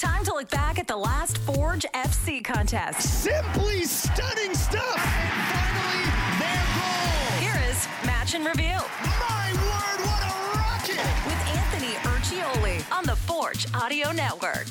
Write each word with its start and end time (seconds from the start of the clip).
Time 0.00 0.24
to 0.24 0.32
look 0.32 0.48
back 0.48 0.78
at 0.78 0.88
the 0.88 0.96
last 0.96 1.36
Forge 1.36 1.84
FC 1.92 2.42
contest. 2.42 3.02
Simply 3.22 3.84
stunning 3.84 4.54
stuff. 4.54 4.96
And 4.96 5.30
finally, 5.52 6.06
their 6.40 6.64
goal. 6.72 7.38
Here 7.38 7.70
is 7.70 7.86
Match 8.06 8.32
in 8.34 8.42
Review. 8.42 8.78
My 9.20 9.52
word, 9.52 10.00
what 10.06 10.22
a 10.24 10.56
rocket! 10.56 11.04
With 11.26 11.36
Anthony 11.54 11.92
Urciuoli 12.08 12.96
on 12.96 13.04
the 13.04 13.14
Forge 13.14 13.66
Audio 13.74 14.10
Network. 14.12 14.68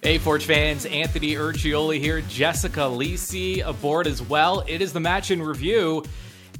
Hey, 0.00 0.16
Forge 0.16 0.46
fans, 0.46 0.86
Anthony 0.86 1.34
Urciuoli 1.34 2.00
here, 2.00 2.22
Jessica 2.22 2.80
Lisi 2.80 3.62
aboard 3.62 4.06
as 4.06 4.22
well. 4.22 4.64
It 4.66 4.80
is 4.80 4.94
the 4.94 5.00
Match 5.00 5.30
in 5.30 5.42
Review. 5.42 6.04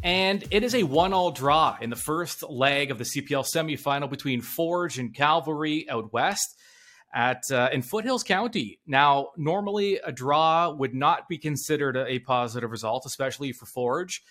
And 0.03 0.45
it 0.51 0.63
is 0.63 0.75
a 0.75 0.83
one 0.83 1.15
all 1.15 1.31
draw 1.31 1.79
in 1.81 1.89
the 1.89 1.97
first 1.97 2.43
leg 2.43 2.91
of 2.91 2.99
the 2.99 3.05
CPL 3.05 3.47
semifinal 3.51 4.11
between 4.11 4.43
Forge 4.43 4.99
and 4.99 5.15
Cavalry 5.15 5.89
out 5.89 6.13
west 6.13 6.60
at 7.13 7.51
uh, 7.51 7.69
in 7.73 7.83
Foothills 7.83 8.23
County. 8.23 8.79
Now, 8.87 9.29
normally 9.37 10.01
a 10.05 10.13
draw 10.13 10.71
would 10.71 10.95
not 10.95 11.29
be 11.29 11.39
considered 11.39 11.97
a, 11.97 12.19
positive 12.21 12.71
result, 12.71 13.07
especially 13.07 13.53
for 13.53 13.67
Forge. 13.67 14.23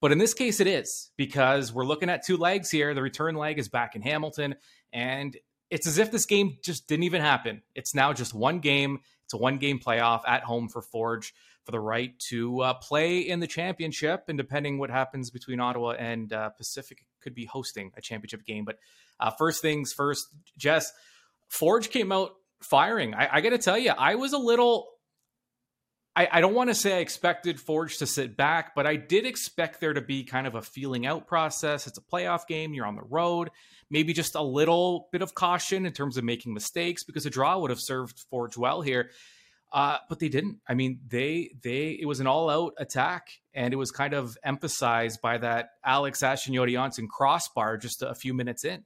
But 0.00 0.12
in 0.12 0.18
this 0.18 0.34
case, 0.34 0.60
it 0.60 0.66
is 0.66 1.10
because 1.16 1.72
we're 1.72 1.86
looking 1.86 2.10
at 2.10 2.24
two 2.24 2.36
legs 2.36 2.70
here. 2.70 2.92
The 2.92 3.02
return 3.02 3.34
leg 3.34 3.58
is 3.58 3.68
back 3.68 3.96
in 3.96 4.02
Hamilton, 4.02 4.56
and 4.92 5.36
it's 5.70 5.86
as 5.86 5.98
if 5.98 6.10
this 6.10 6.26
game 6.26 6.58
just 6.62 6.86
didn't 6.86 7.04
even 7.04 7.22
happen. 7.22 7.62
It's 7.74 7.94
now 7.94 8.12
just 8.12 8.34
one 8.34 8.60
game. 8.60 9.00
It's 9.24 9.34
a 9.34 9.38
one 9.38 9.56
game 9.58 9.80
playoff 9.80 10.20
at 10.26 10.42
home 10.42 10.68
for 10.68 10.82
Forge 10.82 11.34
for 11.64 11.72
the 11.72 11.80
right 11.80 12.16
to 12.28 12.60
uh, 12.60 12.74
play 12.74 13.18
in 13.18 13.40
the 13.40 13.46
championship. 13.46 14.24
And 14.28 14.38
depending 14.38 14.78
what 14.78 14.90
happens 14.90 15.30
between 15.30 15.58
Ottawa 15.58 15.92
and 15.92 16.32
uh, 16.32 16.50
Pacific, 16.50 17.04
could 17.20 17.34
be 17.34 17.44
hosting 17.44 17.90
a 17.96 18.00
championship 18.00 18.44
game. 18.44 18.64
But 18.64 18.78
uh, 19.18 19.30
first 19.30 19.62
things 19.62 19.92
first, 19.92 20.28
Jess, 20.56 20.92
Forge 21.48 21.90
came 21.90 22.12
out 22.12 22.32
firing. 22.62 23.14
I, 23.14 23.36
I 23.36 23.40
got 23.40 23.50
to 23.50 23.58
tell 23.58 23.78
you, 23.78 23.90
I 23.90 24.14
was 24.14 24.32
a 24.32 24.38
little. 24.38 24.88
I, 26.14 26.28
I 26.32 26.40
don't 26.40 26.54
want 26.54 26.70
to 26.70 26.74
say 26.74 26.96
I 26.96 27.00
expected 27.00 27.60
Forge 27.60 27.98
to 27.98 28.06
sit 28.06 28.36
back, 28.36 28.74
but 28.74 28.86
I 28.86 28.96
did 28.96 29.26
expect 29.26 29.80
there 29.80 29.92
to 29.92 30.00
be 30.00 30.24
kind 30.24 30.46
of 30.46 30.54
a 30.54 30.62
feeling 30.62 31.06
out 31.06 31.26
process. 31.26 31.86
It's 31.86 31.98
a 31.98 32.02
playoff 32.02 32.46
game. 32.46 32.72
You're 32.72 32.86
on 32.86 32.96
the 32.96 33.02
road. 33.02 33.50
Maybe 33.90 34.12
just 34.12 34.34
a 34.34 34.42
little 34.42 35.08
bit 35.12 35.22
of 35.22 35.34
caution 35.34 35.86
in 35.86 35.92
terms 35.92 36.16
of 36.16 36.24
making 36.24 36.54
mistakes 36.54 37.04
because 37.04 37.26
a 37.26 37.30
draw 37.30 37.58
would 37.58 37.70
have 37.70 37.80
served 37.80 38.24
Forge 38.30 38.56
well 38.56 38.80
here. 38.80 39.10
Uh, 39.72 39.98
but 40.08 40.18
they 40.18 40.28
didn't. 40.28 40.60
I 40.66 40.74
mean, 40.74 41.00
they 41.06 41.50
they 41.62 41.98
it 42.00 42.06
was 42.06 42.20
an 42.20 42.26
all 42.26 42.48
out 42.48 42.74
attack, 42.78 43.28
and 43.52 43.74
it 43.74 43.76
was 43.76 43.90
kind 43.90 44.14
of 44.14 44.38
emphasized 44.44 45.20
by 45.20 45.38
that 45.38 45.70
Alex 45.84 46.22
Ashton 46.22 47.08
crossbar 47.08 47.76
just 47.76 48.02
a 48.02 48.14
few 48.14 48.32
minutes 48.32 48.64
in. 48.64 48.84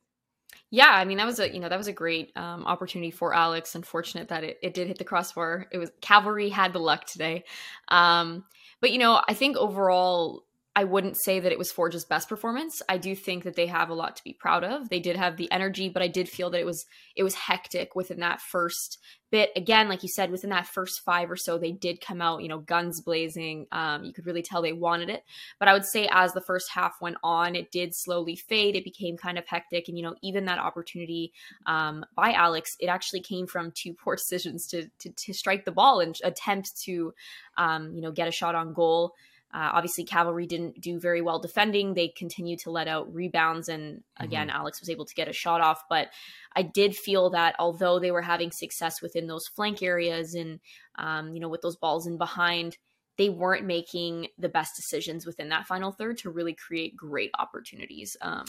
Yeah, 0.73 0.89
I 0.91 1.05
mean 1.05 1.19
that 1.19 1.27
was 1.27 1.41
a 1.41 1.53
you 1.53 1.59
know 1.59 1.69
that 1.69 1.79
was 1.79 1.89
a 1.89 1.93
great 1.93 2.33
um, 2.37 2.65
opportunity 2.65 3.11
for 3.11 3.35
Alex. 3.35 3.75
Unfortunate 3.75 4.29
that 4.29 4.45
it, 4.45 4.59
it 4.63 4.73
did 4.73 4.87
hit 4.87 4.99
the 4.99 5.05
crossbar. 5.05 5.67
It 5.73 5.79
was 5.79 5.91
Cavalry 6.01 6.49
had 6.49 6.73
the 6.73 6.79
luck 6.79 7.07
today, 7.07 7.45
um, 7.89 8.45
but 8.81 8.93
you 8.93 8.99
know 8.99 9.21
I 9.27 9.35
think 9.35 9.57
overall 9.57 10.45
I 10.77 10.85
wouldn't 10.85 11.21
say 11.21 11.41
that 11.41 11.51
it 11.51 11.59
was 11.59 11.73
Forge's 11.73 12.05
best 12.05 12.29
performance. 12.29 12.81
I 12.89 12.97
do 12.97 13.17
think 13.17 13.43
that 13.43 13.57
they 13.57 13.67
have 13.67 13.91
a 13.91 13.95
lot 13.95 14.15
to 14.17 14.25
be 14.25 14.33
proud 14.33 14.63
of. 14.63 14.89
They 14.89 15.01
did 15.01 15.17
have 15.17 15.37
the 15.37 15.51
energy, 15.51 15.89
but 15.89 16.03
I 16.03 16.07
did 16.07 16.29
feel 16.29 16.49
that 16.51 16.61
it 16.61 16.67
was 16.67 16.87
it 17.17 17.25
was 17.25 17.35
hectic 17.35 17.97
within 17.97 18.21
that 18.21 18.41
first 18.41 18.99
bit. 19.33 19.51
Again, 19.57 19.89
like 19.89 20.05
you 20.05 20.09
said, 20.09 20.31
within 20.31 20.51
that 20.51 20.69
first 20.69 21.01
five 21.05 21.29
or 21.29 21.37
so, 21.37 21.59
they 21.59 21.73
did 21.73 22.01
come 22.01 22.23
out, 22.23 22.43
you 22.43 22.49
know, 22.49 22.59
guns 22.59 23.01
blazing. 23.01 23.67
Um, 23.73 24.05
you 24.05 24.13
could 24.13 24.27
really 24.27 24.43
tell 24.43 24.63
they 24.63 24.73
wanted 24.73 25.11
it. 25.11 25.25
But 25.59 25.67
I 25.67 25.73
would 25.73 25.85
say 25.85 26.09
as 26.13 26.35
the 26.35 26.41
first 26.41 26.71
half 26.73 26.95
went 27.01 27.17
on, 27.25 27.57
it 27.57 27.73
did 27.73 27.91
slowly 27.93 28.37
fade. 28.37 28.77
It 28.77 28.85
became 28.85 29.17
kind 29.17 29.39
of 29.39 29.49
hectic, 29.49 29.89
and 29.89 29.99
you 29.99 30.05
know, 30.05 30.15
even 30.23 30.45
that 30.45 30.61
opportunity 30.61 31.33
um, 31.67 32.05
by 32.15 32.33
Alex, 32.33 32.77
it 32.79 32.87
actually 32.87 33.23
came 33.23 33.49
from 33.49 33.73
two 33.75 33.93
poor 34.05 34.15
decisions 34.15 34.69
to 34.69 34.89
to, 35.01 35.11
to 35.11 35.33
strike 35.33 35.65
the 35.65 35.73
ball 35.73 35.99
and 35.99 36.17
attempt 36.23 36.81
to, 36.85 37.13
um, 37.59 37.93
you 37.93 38.03
know, 38.03 38.13
get 38.13 38.29
a 38.29 38.33
shot 38.33 38.55
on 38.55 38.73
goal. 38.73 39.15
Uh, 39.53 39.71
obviously, 39.73 40.05
Cavalry 40.05 40.47
didn't 40.47 40.81
do 40.81 41.01
very 41.01 41.21
well 41.21 41.41
defending. 41.41 41.95
They 41.95 42.09
continued 42.09 42.61
to 42.61 42.71
let 42.71 42.87
out 42.87 43.13
rebounds, 43.13 43.69
and 43.69 44.03
again, 44.17 44.49
mm-hmm. 44.49 44.57
Alex 44.57 44.81
was 44.81 44.89
able 44.89 45.05
to 45.07 45.15
get 45.15 45.29
a 45.29 45.33
shot 45.33 45.61
off. 45.61 45.83
But 45.89 46.09
I 46.55 46.63
did 46.63 46.95
feel 46.95 47.31
that 47.31 47.57
although 47.59 47.99
they 47.99 48.13
were 48.13 48.23
having 48.23 48.53
success 48.53 49.03
within 49.03 49.27
those 49.27 49.49
flank 49.49 49.83
areas 49.83 50.35
and 50.35 50.61
um, 50.99 51.33
you 51.33 51.41
know 51.41 51.49
with 51.49 51.63
those 51.63 51.77
balls 51.77 52.07
in 52.07 52.17
behind, 52.17 52.79
they 53.21 53.29
weren't 53.29 53.67
making 53.67 54.29
the 54.39 54.49
best 54.49 54.75
decisions 54.75 55.27
within 55.27 55.51
that 55.51 55.67
final 55.67 55.93
third 55.93 56.17
to 56.17 56.31
really 56.31 56.55
create 56.55 56.97
great 56.97 57.31
opportunities. 57.39 58.17
Um, 58.23 58.47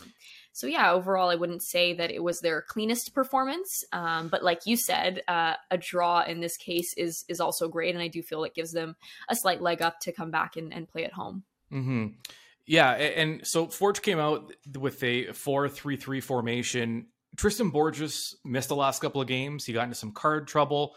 so 0.53 0.65
yeah, 0.65 0.93
overall, 0.93 1.29
I 1.29 1.35
wouldn't 1.35 1.61
say 1.61 1.93
that 1.95 2.09
it 2.09 2.23
was 2.23 2.39
their 2.39 2.61
cleanest 2.61 3.13
performance, 3.13 3.83
um, 3.91 4.29
but 4.29 4.45
like 4.45 4.61
you 4.65 4.77
said, 4.77 5.23
uh, 5.27 5.55
a 5.69 5.77
draw 5.77 6.21
in 6.21 6.39
this 6.39 6.55
case 6.55 6.93
is 6.95 7.25
is 7.27 7.41
also 7.41 7.67
great, 7.67 7.93
and 7.93 8.01
I 8.01 8.07
do 8.07 8.21
feel 8.21 8.45
it 8.45 8.55
gives 8.55 8.71
them 8.71 8.95
a 9.27 9.35
slight 9.35 9.61
leg 9.61 9.81
up 9.81 9.99
to 10.03 10.13
come 10.13 10.31
back 10.31 10.55
and, 10.55 10.73
and 10.73 10.87
play 10.87 11.03
at 11.03 11.11
home. 11.11 11.43
Mm-hmm. 11.69 12.05
Yeah, 12.65 12.91
and 12.91 13.45
so 13.45 13.67
Forge 13.67 14.01
came 14.01 14.19
out 14.19 14.53
with 14.79 15.03
a 15.03 15.33
four-three-three 15.33 16.21
formation. 16.21 17.07
Tristan 17.35 17.71
Borges 17.71 18.37
missed 18.45 18.69
the 18.69 18.77
last 18.77 19.01
couple 19.01 19.19
of 19.19 19.27
games. 19.27 19.65
He 19.65 19.73
got 19.73 19.83
into 19.83 19.95
some 19.95 20.13
card 20.13 20.47
trouble. 20.47 20.95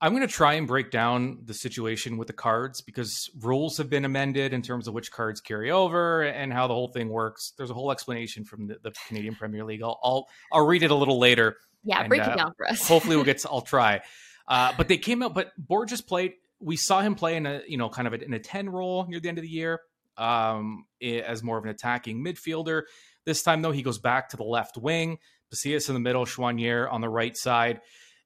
I'm 0.00 0.12
going 0.12 0.26
to 0.26 0.32
try 0.32 0.54
and 0.54 0.66
break 0.66 0.92
down 0.92 1.40
the 1.44 1.54
situation 1.54 2.18
with 2.18 2.28
the 2.28 2.32
cards 2.32 2.80
because 2.80 3.28
rules 3.40 3.78
have 3.78 3.90
been 3.90 4.04
amended 4.04 4.52
in 4.52 4.62
terms 4.62 4.86
of 4.86 4.94
which 4.94 5.10
cards 5.10 5.40
carry 5.40 5.72
over 5.72 6.22
and 6.22 6.52
how 6.52 6.68
the 6.68 6.74
whole 6.74 6.88
thing 6.88 7.08
works. 7.08 7.52
There's 7.56 7.70
a 7.70 7.74
whole 7.74 7.90
explanation 7.90 8.44
from 8.44 8.68
the, 8.68 8.76
the 8.82 8.92
Canadian 9.08 9.34
Premier 9.34 9.64
League. 9.64 9.82
I'll, 9.82 9.98
I'll, 10.02 10.28
I'll 10.52 10.66
read 10.66 10.84
it 10.84 10.92
a 10.92 10.94
little 10.94 11.18
later. 11.18 11.56
Yeah, 11.82 12.00
and, 12.00 12.08
break 12.08 12.22
it 12.22 12.28
uh, 12.28 12.36
down 12.36 12.52
for 12.56 12.68
us. 12.68 12.86
hopefully, 12.86 13.16
we'll 13.16 13.24
get. 13.24 13.38
To, 13.42 13.50
I'll 13.50 13.60
try. 13.60 14.00
Uh, 14.46 14.72
but 14.76 14.88
they 14.88 14.98
came 14.98 15.22
out. 15.22 15.34
But 15.34 15.52
Borges 15.56 16.00
played. 16.00 16.34
We 16.60 16.76
saw 16.76 17.00
him 17.00 17.14
play 17.14 17.36
in 17.36 17.46
a 17.46 17.62
you 17.66 17.76
know 17.76 17.88
kind 17.88 18.06
of 18.08 18.14
a, 18.14 18.24
in 18.24 18.34
a 18.34 18.38
ten 18.40 18.68
role 18.68 19.06
near 19.08 19.20
the 19.20 19.28
end 19.28 19.38
of 19.38 19.42
the 19.42 19.48
year 19.48 19.80
um, 20.16 20.86
as 21.00 21.42
more 21.42 21.56
of 21.56 21.64
an 21.64 21.70
attacking 21.70 22.22
midfielder. 22.24 22.82
This 23.24 23.42
time 23.42 23.62
though, 23.62 23.70
he 23.70 23.82
goes 23.82 23.98
back 23.98 24.30
to 24.30 24.36
the 24.36 24.44
left 24.44 24.76
wing. 24.76 25.18
Pasillas 25.54 25.88
in 25.88 25.94
the 25.94 26.00
middle, 26.00 26.24
Choinière 26.26 26.92
on 26.92 27.00
the 27.00 27.08
right 27.08 27.36
side 27.36 27.80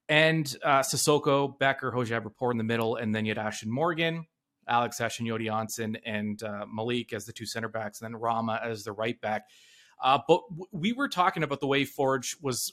and 0.09 0.57
uh, 0.65 0.81
Sissoko, 0.81 1.57
Bekker, 1.59 1.93
Hojab 1.93 2.25
Rapport 2.25 2.51
in 2.53 2.59
the 2.59 2.65
middle, 2.65 2.97
and 2.97 3.15
then 3.15 3.25
you 3.25 3.31
had 3.31 3.39
Ashton 3.39 3.71
Morgan, 3.71 4.27
Alex 4.69 5.01
Ashton, 5.01 5.27
Yodi 5.27 5.47
Janssen, 5.47 5.97
and 6.05 6.43
uh, 6.43 6.67
Malik 6.73 7.13
as 7.13 7.25
the 7.25 7.33
two 7.33 7.47
center 7.47 7.69
backs, 7.69 8.01
and 8.01 8.13
then 8.13 8.21
Rama 8.21 8.61
as 8.63 8.85
the 8.85 8.93
right 8.93 9.21
back. 9.21 9.43
Uh, 10.03 10.19
but 10.27 10.43
w- 10.51 10.67
we 10.73 10.93
were 10.93 11.09
talking 11.09 11.43
about 11.43 11.61
the 11.61 11.67
way 11.67 11.85
Forge 11.85 12.37
was. 12.41 12.73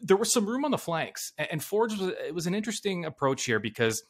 There 0.00 0.16
was 0.16 0.32
some 0.32 0.46
room 0.46 0.64
on 0.64 0.70
the 0.70 0.78
flanks, 0.78 1.32
and, 1.38 1.48
and 1.52 1.64
Forge 1.64 1.98
was 1.98 2.12
it 2.26 2.34
was 2.34 2.46
an 2.46 2.54
interesting 2.54 3.04
approach 3.04 3.44
here 3.44 3.58
because 3.58 4.02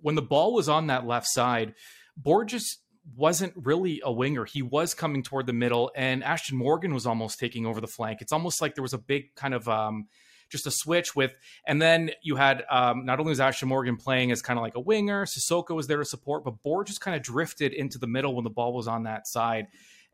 when 0.00 0.14
the 0.14 0.22
ball 0.22 0.54
was 0.54 0.68
on 0.68 0.86
that 0.86 1.06
left 1.06 1.26
side, 1.26 1.74
Borges 2.16 2.78
wasn't 3.14 3.52
really 3.56 4.00
a 4.04 4.12
winger. 4.12 4.44
He 4.44 4.62
was 4.62 4.94
coming 4.94 5.22
toward 5.22 5.46
the 5.46 5.52
middle, 5.52 5.90
and 5.94 6.24
Ashton 6.24 6.56
Morgan 6.56 6.94
was 6.94 7.06
almost 7.06 7.38
taking 7.38 7.66
over 7.66 7.80
the 7.80 7.86
flank. 7.86 8.20
It's 8.20 8.32
almost 8.32 8.60
like 8.60 8.74
there 8.74 8.82
was 8.82 8.94
a 8.94 8.98
big 8.98 9.34
kind 9.34 9.54
of 9.54 9.68
um, 9.68 10.06
just 10.50 10.66
a 10.66 10.70
switch 10.70 11.16
with, 11.16 11.32
and 11.66 11.80
then 11.80 12.10
you 12.22 12.36
had 12.36 12.64
um, 12.70 13.04
not 13.04 13.18
only 13.18 13.30
was 13.30 13.40
Ashton 13.40 13.68
Morgan 13.68 13.96
playing 13.96 14.30
as 14.30 14.42
kind 14.42 14.58
of 14.58 14.62
like 14.62 14.76
a 14.76 14.80
winger, 14.80 15.24
Sissoko 15.24 15.74
was 15.74 15.86
there 15.86 15.98
to 15.98 16.04
support, 16.04 16.44
but 16.44 16.62
Borg 16.62 16.86
just 16.86 17.00
kind 17.00 17.16
of 17.16 17.22
drifted 17.22 17.72
into 17.72 17.98
the 17.98 18.06
middle 18.06 18.34
when 18.34 18.44
the 18.44 18.50
ball 18.50 18.72
was 18.72 18.88
on 18.88 19.04
that 19.04 19.26
side. 19.26 19.66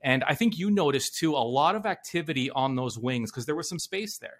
And 0.03 0.25
I 0.25 0.35
think 0.35 0.59
you 0.59 0.71
noticed 0.71 1.17
too 1.17 1.35
a 1.35 1.39
lot 1.39 1.77
of 1.77 1.87
activity 1.87 2.51
on 2.51 2.77
those 2.77 2.99
wings 2.99 3.31
because 3.31 3.47
there 3.47 3.55
was 3.55 3.69
some 3.69 3.79
space 3.79 4.19
there. 4.19 4.39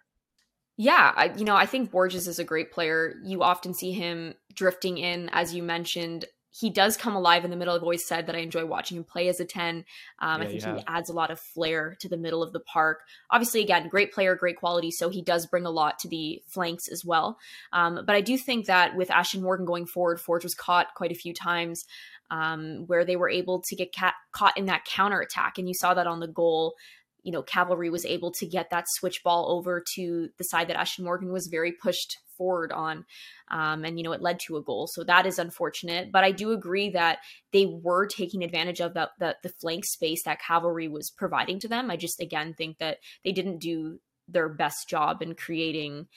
Yeah, 0.77 1.13
I, 1.15 1.33
you 1.37 1.45
know, 1.45 1.55
I 1.55 1.67
think 1.67 1.91
Borges 1.91 2.27
is 2.27 2.39
a 2.39 2.45
great 2.45 2.73
player. 2.73 3.15
You 3.23 3.43
often 3.43 3.75
see 3.75 3.93
him 3.93 4.35
drifting 4.55 4.99
in, 4.99 5.29
as 5.33 5.55
you 5.55 5.63
mentioned, 5.63 6.25
he 6.55 6.69
does 6.69 6.99
come 6.99 7.17
alive 7.17 7.45
in 7.45 7.51
the 7.51 7.57
middle. 7.57 7.75
I've 7.75 7.83
always 7.83 8.07
said 8.07 8.27
that 8.27 8.37
I 8.37 8.41
enjoy 8.41 8.67
watching 8.67 8.99
him 8.99 9.05
play 9.05 9.29
as 9.29 9.41
a 9.41 9.45
10. 9.45 9.85
Um, 10.19 10.41
yeah, 10.41 10.47
I 10.47 10.51
think 10.51 10.63
yeah. 10.63 10.77
he 10.77 10.85
adds 10.87 11.09
a 11.09 11.15
lot 11.15 11.31
of 11.31 11.41
flair 11.41 11.97
to 12.01 12.09
the 12.11 12.19
middle 12.19 12.43
of 12.43 12.53
the 12.53 12.61
park. 12.61 13.01
Obviously, 13.31 13.63
again, 13.63 13.89
great 13.89 14.13
player, 14.13 14.37
great 14.37 14.57
quality. 14.57 14.91
So 14.91 15.09
he 15.09 15.23
does 15.23 15.47
bring 15.47 15.65
a 15.65 15.71
lot 15.71 15.99
to 16.01 16.09
the 16.09 16.43
flanks 16.47 16.89
as 16.89 17.05
well. 17.05 17.39
Um, 17.73 18.01
but 18.07 18.15
I 18.15 18.21
do 18.21 18.37
think 18.37 18.67
that 18.67 18.95
with 18.95 19.11
Ashton 19.11 19.43
Morgan 19.43 19.65
going 19.65 19.87
forward, 19.87 20.21
Forge 20.21 20.45
was 20.45 20.55
caught 20.55 20.95
quite 20.95 21.11
a 21.11 21.17
few 21.17 21.33
times 21.33 21.87
um, 22.31 22.85
where 22.87 23.07
they 23.07 23.17
were 23.17 23.31
able 23.31 23.63
to 23.63 23.75
get 23.75 23.95
ca- 23.95 24.15
caught 24.33 24.57
in 24.59 24.67
that 24.67 24.85
counter 24.85 25.21
attack. 25.21 25.57
And 25.57 25.67
you 25.67 25.75
saw 25.75 25.95
that 25.95 26.07
on 26.07 26.21
the 26.21 26.29
goal 26.29 26.75
you 27.23 27.31
know, 27.31 27.43
Cavalry 27.43 27.89
was 27.89 28.05
able 28.05 28.33
to 28.33 28.47
get 28.47 28.71
that 28.71 28.87
switch 28.89 29.23
ball 29.23 29.49
over 29.49 29.83
to 29.95 30.29
the 30.39 30.45
side 30.45 30.69
that 30.69 30.77
Ashton 30.77 31.05
Morgan 31.05 31.33
was 31.33 31.47
very 31.47 31.71
pushed 31.71 32.19
forward 32.43 32.73
on. 32.73 33.05
Um, 33.49 33.85
and, 33.85 33.97
you 33.99 34.03
know, 34.03 34.13
it 34.13 34.21
led 34.21 34.41
to 34.41 34.57
a 34.57 34.63
goal. 34.63 34.89
So 34.89 35.05
that 35.05 35.27
is 35.27 35.39
unfortunate. 35.39 36.11
But 36.11 36.25
I 36.25 36.33
do 36.33 36.51
agree 36.51 36.91
that 36.91 37.19
they 37.53 37.67
were 37.67 38.07
taking 38.07 38.43
advantage 38.43 38.81
of 38.81 38.95
the, 38.95 39.11
the, 39.21 39.37
the 39.43 39.49
flank 39.61 39.85
space 39.85 40.25
that 40.25 40.43
Cavalry 40.43 40.89
was 40.89 41.11
providing 41.11 41.61
to 41.61 41.69
them. 41.69 41.89
I 41.89 41.97
just, 41.97 42.21
again, 42.21 42.55
think 42.55 42.79
that 42.79 42.99
they 43.25 43.33
didn't 43.33 43.59
do 43.59 44.01
their 44.27 44.49
best 44.49 44.89
job 44.89 45.23
in 45.23 45.35
creating 45.35 46.09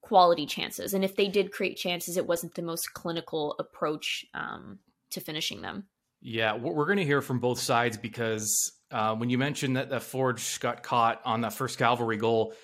quality 0.00 0.46
chances. 0.46 0.94
And 0.94 1.04
if 1.04 1.14
they 1.14 1.28
did 1.28 1.52
create 1.52 1.76
chances, 1.76 2.16
it 2.16 2.26
wasn't 2.26 2.54
the 2.54 2.62
most 2.62 2.94
clinical 2.94 3.54
approach 3.58 4.24
um, 4.32 4.78
to 5.10 5.20
finishing 5.20 5.60
them. 5.60 5.88
Yeah, 6.22 6.56
we're 6.56 6.86
going 6.86 6.98
to 6.98 7.04
hear 7.04 7.22
from 7.22 7.38
both 7.38 7.60
sides 7.60 7.96
because 7.98 8.72
uh, 8.90 9.14
when 9.14 9.30
you 9.30 9.38
mentioned 9.38 9.76
that 9.76 9.90
the 9.90 10.00
Forge 10.00 10.60
got 10.60 10.82
caught 10.82 11.20
on 11.24 11.42
that 11.42 11.54
first 11.54 11.78
Cavalry 11.78 12.18
goal, 12.18 12.54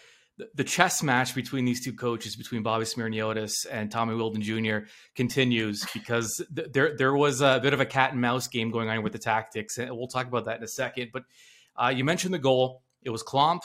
the 0.54 0.64
chess 0.64 1.02
match 1.02 1.34
between 1.34 1.64
these 1.64 1.82
two 1.82 1.92
coaches, 1.92 2.36
between 2.36 2.62
Bobby 2.62 2.84
Smyrniotis 2.84 3.66
and 3.70 3.90
Tommy 3.90 4.14
Wheeldon 4.14 4.42
Jr., 4.42 4.86
continues 5.14 5.86
because 5.94 6.42
th- 6.54 6.68
there 6.72 6.96
there 6.96 7.14
was 7.14 7.40
a 7.40 7.58
bit 7.62 7.72
of 7.72 7.80
a 7.80 7.86
cat 7.86 8.12
and 8.12 8.20
mouse 8.20 8.46
game 8.46 8.70
going 8.70 8.88
on 8.88 9.02
with 9.02 9.12
the 9.12 9.18
tactics, 9.18 9.78
and 9.78 9.90
we'll 9.96 10.08
talk 10.08 10.26
about 10.26 10.44
that 10.44 10.58
in 10.58 10.62
a 10.62 10.68
second. 10.68 11.10
But 11.12 11.24
uh, 11.76 11.88
you 11.88 12.04
mentioned 12.04 12.34
the 12.34 12.38
goal; 12.38 12.82
it 13.02 13.10
was 13.10 13.22
Klomp, 13.22 13.62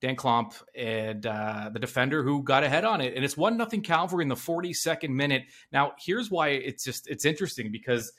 Daan 0.00 0.16
Klomp, 0.16 0.54
and 0.74 1.26
uh, 1.26 1.70
the 1.72 1.78
defender 1.78 2.22
who 2.22 2.42
got 2.42 2.64
ahead 2.64 2.84
on 2.84 3.00
it, 3.00 3.14
and 3.14 3.24
it's 3.24 3.36
one 3.36 3.58
nothing 3.58 3.82
Calvary 3.82 4.22
in 4.22 4.28
the 4.28 4.36
forty 4.36 4.72
second 4.72 5.14
minute. 5.14 5.44
Now, 5.72 5.92
here's 5.98 6.30
why 6.30 6.48
it's 6.48 6.84
just 6.84 7.06
it's 7.08 7.26
interesting 7.26 7.70
because 7.70 8.12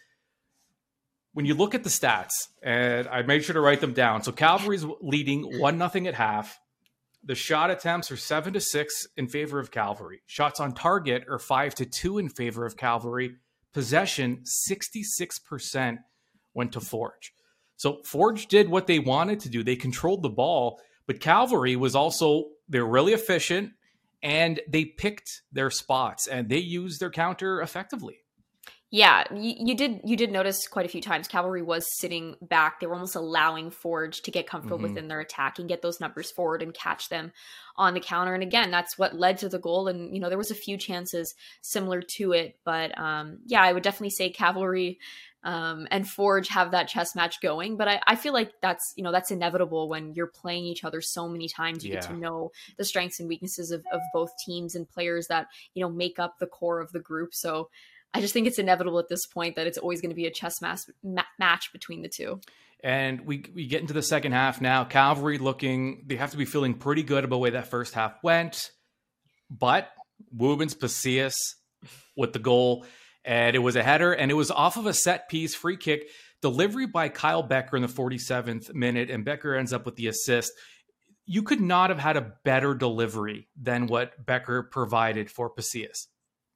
when 1.33 1.45
you 1.45 1.55
look 1.55 1.73
at 1.73 1.83
the 1.83 1.89
stats, 1.89 2.33
and 2.61 3.07
I 3.07 3.23
made 3.23 3.43
sure 3.43 3.53
to 3.53 3.61
write 3.61 3.81
them 3.81 3.93
down. 3.93 4.21
So 4.21 4.31
Calvary's 4.31 4.85
leading 5.01 5.59
one 5.59 5.77
nothing 5.79 6.05
at 6.07 6.13
half 6.13 6.59
the 7.23 7.35
shot 7.35 7.69
attempts 7.69 8.11
are 8.11 8.17
seven 8.17 8.53
to 8.53 8.61
six 8.61 9.07
in 9.17 9.27
favor 9.27 9.59
of 9.59 9.71
Calvary. 9.71 10.21
Shots 10.25 10.59
on 10.59 10.73
target 10.73 11.25
are 11.29 11.39
five 11.39 11.75
to 11.75 11.85
two 11.85 12.17
in 12.17 12.29
favor 12.29 12.65
of 12.65 12.77
Calvary. 12.77 13.35
Possession, 13.73 14.43
66% 14.43 15.97
went 16.53 16.71
to 16.73 16.79
Forge. 16.79 17.33
So 17.75 18.01
Forge 18.03 18.47
did 18.47 18.69
what 18.69 18.87
they 18.87 18.99
wanted 18.99 19.39
to 19.41 19.49
do. 19.49 19.63
They 19.63 19.75
controlled 19.75 20.23
the 20.23 20.29
ball, 20.29 20.79
but 21.07 21.19
Calvary 21.19 21.75
was 21.75 21.95
also, 21.95 22.45
they're 22.67 22.85
really 22.85 23.13
efficient 23.13 23.71
and 24.21 24.59
they 24.67 24.85
picked 24.85 25.41
their 25.51 25.69
spots 25.69 26.27
and 26.27 26.49
they 26.49 26.57
used 26.57 26.99
their 26.99 27.11
counter 27.11 27.61
effectively. 27.61 28.17
Yeah, 28.91 29.23
you, 29.31 29.53
you, 29.55 29.75
did. 29.75 30.01
You 30.03 30.17
did 30.17 30.31
notice 30.31 30.67
quite 30.67 30.85
a 30.85 30.89
few 30.89 31.01
times 31.01 31.27
Cavalry 31.27 31.61
was 31.61 31.85
sitting 31.99 32.35
back. 32.41 32.79
They 32.79 32.87
were 32.87 32.95
almost 32.95 33.15
allowing 33.15 33.69
Forge 33.69 34.21
to 34.21 34.31
get 34.31 34.47
comfortable 34.47 34.77
mm-hmm. 34.77 34.95
within 34.95 35.07
their 35.07 35.19
attack 35.19 35.59
and 35.59 35.69
get 35.69 35.83
those 35.83 35.99
numbers 35.99 36.31
forward 36.31 36.63
and 36.63 36.73
catch 36.73 37.07
them 37.09 37.31
on 37.75 37.93
the 37.93 37.99
counter. 37.99 38.33
And 38.33 38.41
again, 38.41 38.71
that's 38.71 38.97
what 38.97 39.15
led 39.15 39.37
to 39.39 39.49
the 39.49 39.59
goal. 39.59 39.87
And 39.87 40.15
you 40.15 40.19
know, 40.19 40.27
there 40.27 40.39
was 40.39 40.49
a 40.49 40.55
few 40.55 40.75
chances 40.75 41.35
similar 41.61 42.01
to 42.17 42.31
it, 42.31 42.57
but 42.65 42.97
um, 42.97 43.39
yeah, 43.45 43.61
I 43.61 43.73
would 43.73 43.83
definitely 43.83 44.09
say 44.09 44.31
Cavalry 44.31 44.97
um, 45.43 45.87
and 45.91 46.07
Forge 46.07 46.49
have 46.49 46.71
that 46.71 46.87
chess 46.87 47.15
match 47.15 47.41
going. 47.41 47.77
But 47.77 47.87
I, 47.87 48.01
I, 48.07 48.15
feel 48.15 48.33
like 48.33 48.51
that's 48.61 48.93
you 48.97 49.03
know 49.03 49.11
that's 49.11 49.31
inevitable 49.31 49.87
when 49.87 50.13
you're 50.13 50.27
playing 50.27 50.65
each 50.65 50.83
other 50.83 50.99
so 50.99 51.29
many 51.29 51.47
times. 51.47 51.85
You 51.85 51.93
yeah. 51.93 52.01
get 52.01 52.09
to 52.09 52.17
know 52.17 52.51
the 52.77 52.83
strengths 52.83 53.19
and 53.19 53.29
weaknesses 53.29 53.71
of, 53.71 53.83
of 53.91 54.01
both 54.13 54.31
teams 54.43 54.75
and 54.75 54.89
players 54.89 55.27
that 55.27 55.47
you 55.73 55.81
know 55.83 55.89
make 55.89 56.19
up 56.19 56.39
the 56.39 56.47
core 56.47 56.81
of 56.81 56.91
the 56.91 56.99
group. 56.99 57.33
So 57.33 57.69
I 58.13 58.21
just 58.21 58.33
think 58.33 58.47
it's 58.47 58.59
inevitable 58.59 58.99
at 58.99 59.07
this 59.07 59.25
point 59.27 59.55
that 59.55 59.67
it's 59.67 59.77
always 59.77 60.01
going 60.01 60.09
to 60.09 60.15
be 60.15 60.25
a 60.25 60.31
chess 60.31 60.61
mas- 60.61 60.89
ma- 61.03 61.23
match 61.37 61.71
between 61.71 62.01
the 62.01 62.09
two. 62.09 62.41
And 62.83 63.21
we 63.21 63.45
we 63.53 63.67
get 63.67 63.81
into 63.81 63.93
the 63.93 64.01
second 64.01 64.31
half 64.31 64.61
now. 64.61 64.85
Calvary 64.85 65.37
looking, 65.37 66.03
they 66.07 66.15
have 66.15 66.31
to 66.31 66.37
be 66.37 66.45
feeling 66.45 66.75
pretty 66.75 67.03
good 67.03 67.23
about 67.23 67.35
the 67.35 67.39
way 67.39 67.49
that 67.51 67.67
first 67.67 67.93
half 67.93 68.15
went. 68.23 68.71
But 69.49 69.89
Woobens 70.35 70.79
Pacius 70.79 71.35
with 72.15 72.33
the 72.33 72.39
goal, 72.39 72.85
and 73.25 73.55
it 73.55 73.59
was 73.59 73.75
a 73.75 73.83
header, 73.83 74.13
and 74.13 74.31
it 74.31 74.35
was 74.35 74.49
off 74.49 74.77
of 74.77 74.85
a 74.85 74.93
set 74.93 75.29
piece 75.29 75.53
free 75.55 75.77
kick 75.77 76.09
delivery 76.41 76.85
by 76.85 77.09
Kyle 77.09 77.45
Bekker 77.45 77.73
in 77.73 77.81
the 77.81 77.87
47th 77.87 78.73
minute, 78.73 79.09
and 79.09 79.25
Bekker 79.25 79.57
ends 79.57 79.73
up 79.73 79.85
with 79.85 79.97
the 79.97 80.07
assist. 80.07 80.51
You 81.25 81.43
could 81.43 81.61
not 81.61 81.89
have 81.89 81.99
had 81.99 82.17
a 82.17 82.33
better 82.43 82.73
delivery 82.73 83.49
than 83.61 83.87
what 83.87 84.25
Bekker 84.25 84.71
provided 84.71 85.29
for 85.29 85.49
Pacius 85.49 86.07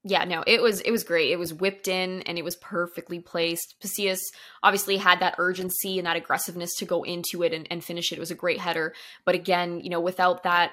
yeah, 0.05 0.25
no, 0.25 0.43
it 0.45 0.61
was 0.61 0.81
it 0.81 0.91
was 0.91 1.03
great. 1.03 1.31
It 1.31 1.39
was 1.39 1.53
whipped 1.53 1.87
in 1.87 2.21
and 2.23 2.37
it 2.37 2.43
was 2.43 2.57
perfectly 2.57 3.19
placed. 3.19 3.75
Pacius 3.79 4.21
obviously 4.61 4.97
had 4.97 5.21
that 5.21 5.35
urgency 5.37 5.97
and 5.97 6.05
that 6.05 6.17
aggressiveness 6.17 6.75
to 6.75 6.85
go 6.85 7.03
into 7.03 7.41
it 7.43 7.53
and, 7.53 7.67
and 7.71 7.83
finish 7.83 8.11
it. 8.11 8.17
It 8.17 8.19
was 8.19 8.31
a 8.31 8.35
great 8.35 8.59
header. 8.59 8.93
But 9.25 9.35
again, 9.35 9.79
you 9.79 9.89
know, 9.89 10.01
without 10.01 10.43
that 10.43 10.71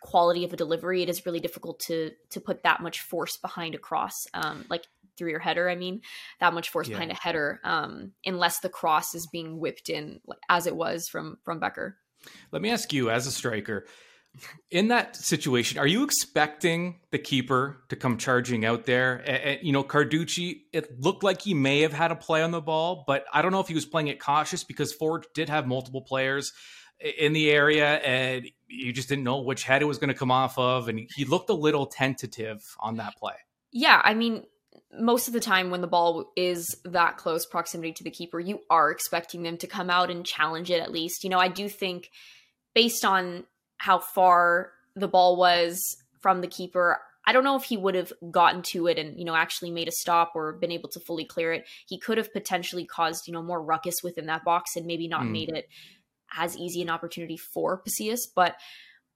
quality 0.00 0.44
of 0.44 0.52
a 0.52 0.56
delivery, 0.56 1.02
it 1.02 1.08
is 1.08 1.24
really 1.24 1.38
difficult 1.38 1.78
to 1.86 2.10
to 2.30 2.40
put 2.40 2.64
that 2.64 2.80
much 2.80 3.00
force 3.02 3.36
behind 3.36 3.76
a 3.76 3.78
cross. 3.78 4.14
Um, 4.34 4.64
like 4.68 4.84
through 5.16 5.30
your 5.30 5.38
header, 5.38 5.70
I 5.70 5.76
mean, 5.76 6.00
that 6.40 6.52
much 6.52 6.70
force 6.70 6.88
yeah. 6.88 6.94
behind 6.94 7.12
a 7.12 7.14
header, 7.14 7.60
um, 7.62 8.12
unless 8.24 8.58
the 8.60 8.68
cross 8.68 9.14
is 9.14 9.28
being 9.30 9.60
whipped 9.60 9.90
in 9.90 10.20
as 10.48 10.66
it 10.66 10.74
was 10.74 11.06
from 11.08 11.38
from 11.44 11.60
Bekker. 11.60 11.94
Let 12.50 12.62
me 12.62 12.70
ask 12.70 12.92
you, 12.92 13.10
as 13.10 13.26
a 13.28 13.32
striker, 13.32 13.86
in 14.70 14.88
that 14.88 15.14
situation, 15.16 15.78
are 15.78 15.86
you 15.86 16.04
expecting 16.04 17.00
the 17.10 17.18
keeper 17.18 17.82
to 17.88 17.96
come 17.96 18.16
charging 18.16 18.64
out 18.64 18.86
there? 18.86 19.16
And, 19.26 19.58
you 19.62 19.72
know, 19.72 19.84
Carducci, 19.84 20.62
it 20.72 21.00
looked 21.00 21.22
like 21.22 21.42
he 21.42 21.54
may 21.54 21.80
have 21.80 21.92
had 21.92 22.10
a 22.10 22.16
play 22.16 22.42
on 22.42 22.50
the 22.50 22.60
ball, 22.60 23.04
but 23.06 23.24
I 23.32 23.42
don't 23.42 23.52
know 23.52 23.60
if 23.60 23.68
he 23.68 23.74
was 23.74 23.84
playing 23.84 24.08
it 24.08 24.18
cautious 24.20 24.64
because 24.64 24.92
Ford 24.92 25.26
did 25.34 25.48
have 25.48 25.66
multiple 25.66 26.02
players 26.02 26.52
in 27.18 27.32
the 27.32 27.50
area 27.50 27.96
and 27.98 28.48
you 28.68 28.92
just 28.92 29.08
didn't 29.08 29.24
know 29.24 29.42
which 29.42 29.64
head 29.64 29.82
it 29.82 29.86
was 29.86 29.98
going 29.98 30.08
to 30.08 30.14
come 30.14 30.30
off 30.30 30.56
of. 30.56 30.88
And 30.88 31.08
he 31.14 31.24
looked 31.24 31.50
a 31.50 31.54
little 31.54 31.86
tentative 31.86 32.62
on 32.80 32.96
that 32.96 33.16
play. 33.16 33.34
Yeah. 33.70 34.00
I 34.02 34.14
mean, 34.14 34.44
most 34.98 35.26
of 35.26 35.34
the 35.34 35.40
time 35.40 35.70
when 35.70 35.80
the 35.80 35.86
ball 35.86 36.32
is 36.36 36.74
that 36.84 37.16
close 37.16 37.44
proximity 37.44 37.92
to 37.92 38.04
the 38.04 38.10
keeper, 38.10 38.40
you 38.40 38.60
are 38.70 38.90
expecting 38.90 39.42
them 39.42 39.56
to 39.58 39.66
come 39.66 39.90
out 39.90 40.10
and 40.10 40.24
challenge 40.24 40.70
it 40.70 40.80
at 40.80 40.92
least. 40.92 41.24
You 41.24 41.30
know, 41.30 41.38
I 41.38 41.48
do 41.48 41.68
think 41.68 42.08
based 42.74 43.04
on 43.04 43.44
how 43.82 43.98
far 43.98 44.70
the 44.94 45.08
ball 45.08 45.34
was 45.36 45.96
from 46.20 46.40
the 46.40 46.46
keeper. 46.46 47.00
I 47.26 47.32
don't 47.32 47.42
know 47.42 47.56
if 47.56 47.64
he 47.64 47.76
would 47.76 47.96
have 47.96 48.12
gotten 48.30 48.62
to 48.70 48.86
it 48.86 48.96
and, 48.96 49.18
you 49.18 49.24
know, 49.24 49.34
actually 49.34 49.72
made 49.72 49.88
a 49.88 49.92
stop 49.92 50.32
or 50.36 50.52
been 50.52 50.70
able 50.70 50.88
to 50.90 51.00
fully 51.00 51.24
clear 51.24 51.52
it. 51.52 51.64
He 51.88 51.98
could 51.98 52.16
have 52.16 52.32
potentially 52.32 52.84
caused, 52.86 53.26
you 53.26 53.32
know, 53.32 53.42
more 53.42 53.60
ruckus 53.60 53.96
within 54.04 54.26
that 54.26 54.44
box 54.44 54.76
and 54.76 54.86
maybe 54.86 55.08
not 55.08 55.22
mm. 55.22 55.32
made 55.32 55.48
it 55.48 55.68
as 56.38 56.56
easy 56.56 56.80
an 56.80 56.90
opportunity 56.90 57.36
for 57.36 57.78
Pacius. 57.78 58.28
But 58.32 58.54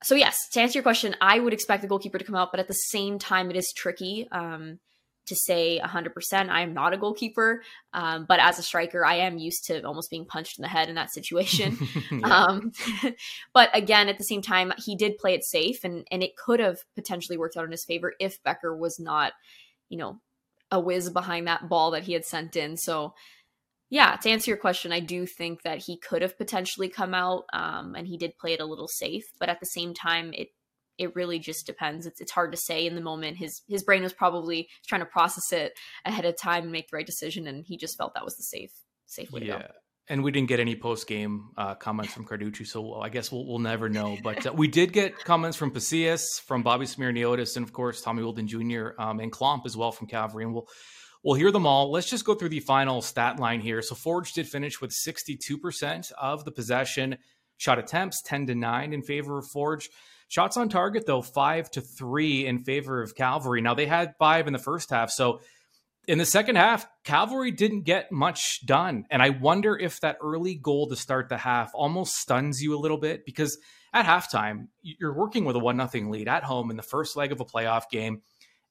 so 0.03 0.17
yes, 0.17 0.37
to 0.55 0.61
answer 0.61 0.79
your 0.79 0.83
question, 0.83 1.15
I 1.21 1.39
would 1.39 1.53
expect 1.53 1.83
the 1.83 1.89
goalkeeper 1.89 2.19
to 2.19 2.25
come 2.25 2.35
out, 2.35 2.51
but 2.51 2.59
at 2.59 2.67
the 2.67 2.75
same 2.75 3.21
time, 3.21 3.51
it 3.51 3.57
is 3.57 3.73
tricky. 3.73 4.27
Um, 4.33 4.81
to 5.27 5.35
say 5.35 5.81
100%. 5.83 6.49
I 6.49 6.63
am 6.63 6.73
not 6.73 6.95
a 6.95 6.97
goalkeeper, 6.97 7.63
um, 7.93 8.25
but 8.29 8.41
as 8.41 8.59
a 8.59 8.63
striker, 8.63 9.05
I 9.05 9.17
am 9.17 9.39
used 9.39 9.67
to 9.67 9.83
almost 9.83 10.11
being 10.11 10.25
punched 10.25 10.59
in 10.59 10.63
the 10.63 10.69
head 10.69 10.89
in 10.89 10.95
that 10.95 11.13
situation. 11.13 11.79
um, 12.25 12.73
but 13.53 13.71
again, 13.75 14.09
at 14.09 14.19
the 14.19 14.25
same 14.25 14.43
time, 14.43 14.73
he 14.79 14.97
did 14.97 15.19
play 15.19 15.35
it 15.35 15.45
safe, 15.45 15.85
and 15.85 16.07
and 16.11 16.23
it 16.23 16.37
could 16.37 16.61
have 16.61 16.79
potentially 16.95 17.39
worked 17.39 17.57
out 17.57 17.65
in 17.65 17.71
his 17.71 17.85
favor 17.85 18.15
if 18.21 18.43
Bekker 18.43 18.77
was 18.77 18.99
not, 18.99 19.33
you 19.89 19.99
know, 19.99 20.21
a 20.71 20.81
whiz 20.81 21.11
behind 21.11 21.47
that 21.47 21.69
ball 21.69 21.91
that 21.93 22.05
he 22.05 22.13
had 22.13 22.25
sent 22.25 22.57
in. 22.57 22.77
So. 22.77 23.15
Yeah, 23.89 24.17
to 24.17 24.31
answer 24.31 24.51
your 24.51 24.59
question, 24.59 24.91
I 24.91 24.99
do 24.99 25.27
think 25.27 25.63
that 25.63 25.79
he 25.79 25.97
could 25.97 26.21
have 26.21 26.37
potentially 26.37 26.89
come 26.89 27.15
out, 27.15 27.45
um, 27.53 27.95
and 27.95 28.05
he 28.05 28.19
did 28.19 28.37
play 28.37 28.53
it 28.53 28.61
a 28.61 28.65
little 28.65 28.89
safe. 28.89 29.27
But 29.39 29.49
at 29.49 29.61
the 29.61 29.67
same 29.67 29.95
time, 29.95 30.33
it 30.35 30.49
it 30.99 31.15
really 31.15 31.39
just 31.39 31.67
depends. 31.67 32.07
It's 32.07 32.21
it's 32.21 32.33
hard 32.33 32.53
to 32.53 32.59
say 32.59 32.87
in 32.87 32.95
the 32.95 33.01
moment. 33.01 33.37
His 33.37 33.63
his 33.69 33.83
brain 33.83 34.03
was 34.03 34.13
probably 34.13 34.69
trying 34.87 35.01
to 35.01 35.07
process 35.07 35.53
it 35.53 35.73
ahead 36.05 36.25
of 36.25 36.37
time 36.37 36.65
and 36.65 36.73
make 36.73 36.91
the 36.91 36.97
right 36.97 37.07
decision, 37.07 37.47
and 37.47 37.65
he 37.67 37.77
just 37.77 37.97
felt 37.97 38.15
that 38.15 38.25
was 38.25 38.37
the 38.37 38.43
safe 38.43 38.73
safe 39.07 39.31
way 39.33 39.43
yeah. 39.43 39.59
to 39.59 39.63
go. 39.65 39.69
And 40.09 40.23
we 40.23 40.31
didn't 40.31 40.49
get 40.49 40.61
any 40.61 40.77
post 40.77 41.09
game 41.09 41.51
uh, 41.57 41.75
comments 41.75 42.15
from 42.15 42.25
Carducci, 42.25 42.65
so 42.65 42.95
I 42.95 43.09
guess 43.09 43.33
we'll, 43.33 43.45
we'll 43.45 43.59
never 43.59 43.89
know. 43.89 44.17
But 44.23 44.47
uh, 44.47 44.53
we 44.53 44.69
did 44.69 44.93
get 44.93 45.19
comments 45.19 45.57
from 45.57 45.73
Pacius, 45.73 46.39
from 46.39 46.63
Bobby 46.63 46.87
Smyrniotis, 46.87 47.57
and 47.57 47.67
of 47.67 47.73
course 47.73 48.03
Tommy 48.03 48.23
Wheeldon 48.23 48.47
Jr. 48.47 49.01
Um, 49.01 49.19
and 49.19 49.33
Klomp 49.33 49.67
as 49.67 49.77
well 49.77 49.91
from 49.91 50.07
Calvary. 50.07 50.45
And 50.45 50.55
we'll 50.55 50.69
we'll 51.25 51.35
hear 51.35 51.51
them 51.51 51.67
all. 51.67 51.91
Let's 51.91 52.09
just 52.09 52.25
go 52.25 52.35
through 52.35 52.51
the 52.51 52.61
final 52.61 53.03
stat 53.03 53.41
line 53.41 53.61
here. 53.61 53.83
So 53.83 53.97
Forge 53.97 54.33
did 54.33 54.49
finish 54.49 54.81
with 54.81 54.93
62% 54.93 56.13
of 56.13 56.45
the 56.45 56.53
possession, 56.53 57.19
shot 57.57 57.81
attempts 57.81 58.23
10 58.23 58.47
to 58.47 58.55
9 58.55 58.93
in 58.93 59.03
favor 59.03 59.39
of 59.39 59.49
Forge. 59.49 59.91
Shots 60.29 60.57
on 60.57 60.69
target, 60.69 61.07
though, 61.07 61.23
five 61.23 61.71
to 61.73 61.81
three 61.81 62.47
in 62.47 62.65
favor 62.65 63.03
of 63.03 63.15
Calvary. 63.15 63.61
Now, 63.61 63.75
they 63.75 63.87
had 63.87 64.15
five 64.19 64.47
in 64.47 64.53
the 64.53 64.59
first 64.59 64.91
half. 64.91 65.11
So 65.11 65.41
in 66.09 66.19
the 66.19 66.27
second 66.27 66.57
half, 66.57 66.87
Calvary 67.05 67.51
didn't 67.51 67.83
get 67.83 68.13
much 68.13 68.65
done. 68.67 69.05
And 69.11 69.23
I 69.23 69.31
wonder 69.31 69.77
if 69.77 70.01
that 70.01 70.19
early 70.23 70.55
goal 70.55 70.89
to 70.89 70.97
start 70.97 71.29
the 71.29 71.37
half 71.37 71.71
almost 71.75 72.17
stuns 72.17 72.61
you 72.61 72.75
a 72.75 72.79
little 72.79 72.99
bit 72.99 73.25
because 73.25 73.59
at 73.93 74.05
halftime, 74.05 74.69
you're 74.83 75.15
working 75.15 75.45
with 75.45 75.57
a 75.57 75.59
one 75.61 75.77
nothing 75.77 76.11
lead 76.11 76.29
at 76.29 76.45
home 76.45 76.71
in 76.71 76.77
the 76.77 76.83
first 76.83 77.17
leg 77.17 77.33
of 77.33 77.41
a 77.41 77.45
playoff 77.45 77.89
game. 77.91 78.23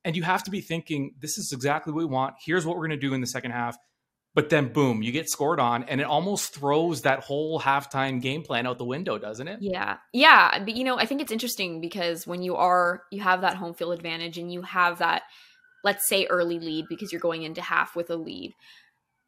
And 0.04 0.16
you 0.16 0.24
have 0.24 0.44
to 0.44 0.52
be 0.52 0.62
thinking, 0.62 1.16
this 1.20 1.38
is 1.38 1.52
exactly 1.52 1.92
what 1.92 2.00
we 2.00 2.06
want. 2.06 2.36
Here's 2.46 2.66
what 2.66 2.76
we're 2.76 2.88
going 2.88 3.00
to 3.00 3.08
do 3.08 3.14
in 3.14 3.22
the 3.22 3.28
second 3.28 3.52
half 3.52 3.78
but 4.36 4.50
then 4.50 4.68
boom, 4.68 5.02
you 5.02 5.14
get 5.14 5.30
scored 5.30 5.62
on, 5.62 5.84
and 5.86 6.02
it 6.02 6.04
almost 6.04 6.54
throws 6.54 7.02
that 7.02 7.22
whole 7.22 7.60
halftime 7.60 8.22
game 8.22 8.44
plan 8.44 8.68
out 8.68 8.78
the 8.78 8.86
window, 8.86 9.18
doesn't 9.18 9.48
it? 9.48 9.60
Yeah, 9.62 9.98
yeah. 10.12 10.60
But 10.60 10.76
you 10.76 10.84
know, 10.84 11.00
I 11.00 11.06
think 11.06 11.22
it's 11.22 11.32
interesting 11.32 11.80
because 11.80 12.28
when 12.28 12.44
you 12.44 12.58
are 12.58 13.04
you 13.12 13.22
have 13.22 13.42
that 13.42 13.56
home 13.56 13.74
field 13.74 13.94
advantage 13.94 14.38
and 14.38 14.52
you 14.52 14.62
have 14.62 15.00
that, 15.00 15.24
let's 15.86 16.08
say, 16.10 16.26
early 16.26 16.60
lead 16.60 16.86
because 16.90 17.14
you're 17.14 17.22
going 17.22 17.44
into 17.44 17.62
half 17.62 17.96
with 17.96 18.10
a 18.10 18.18
lead 18.18 18.54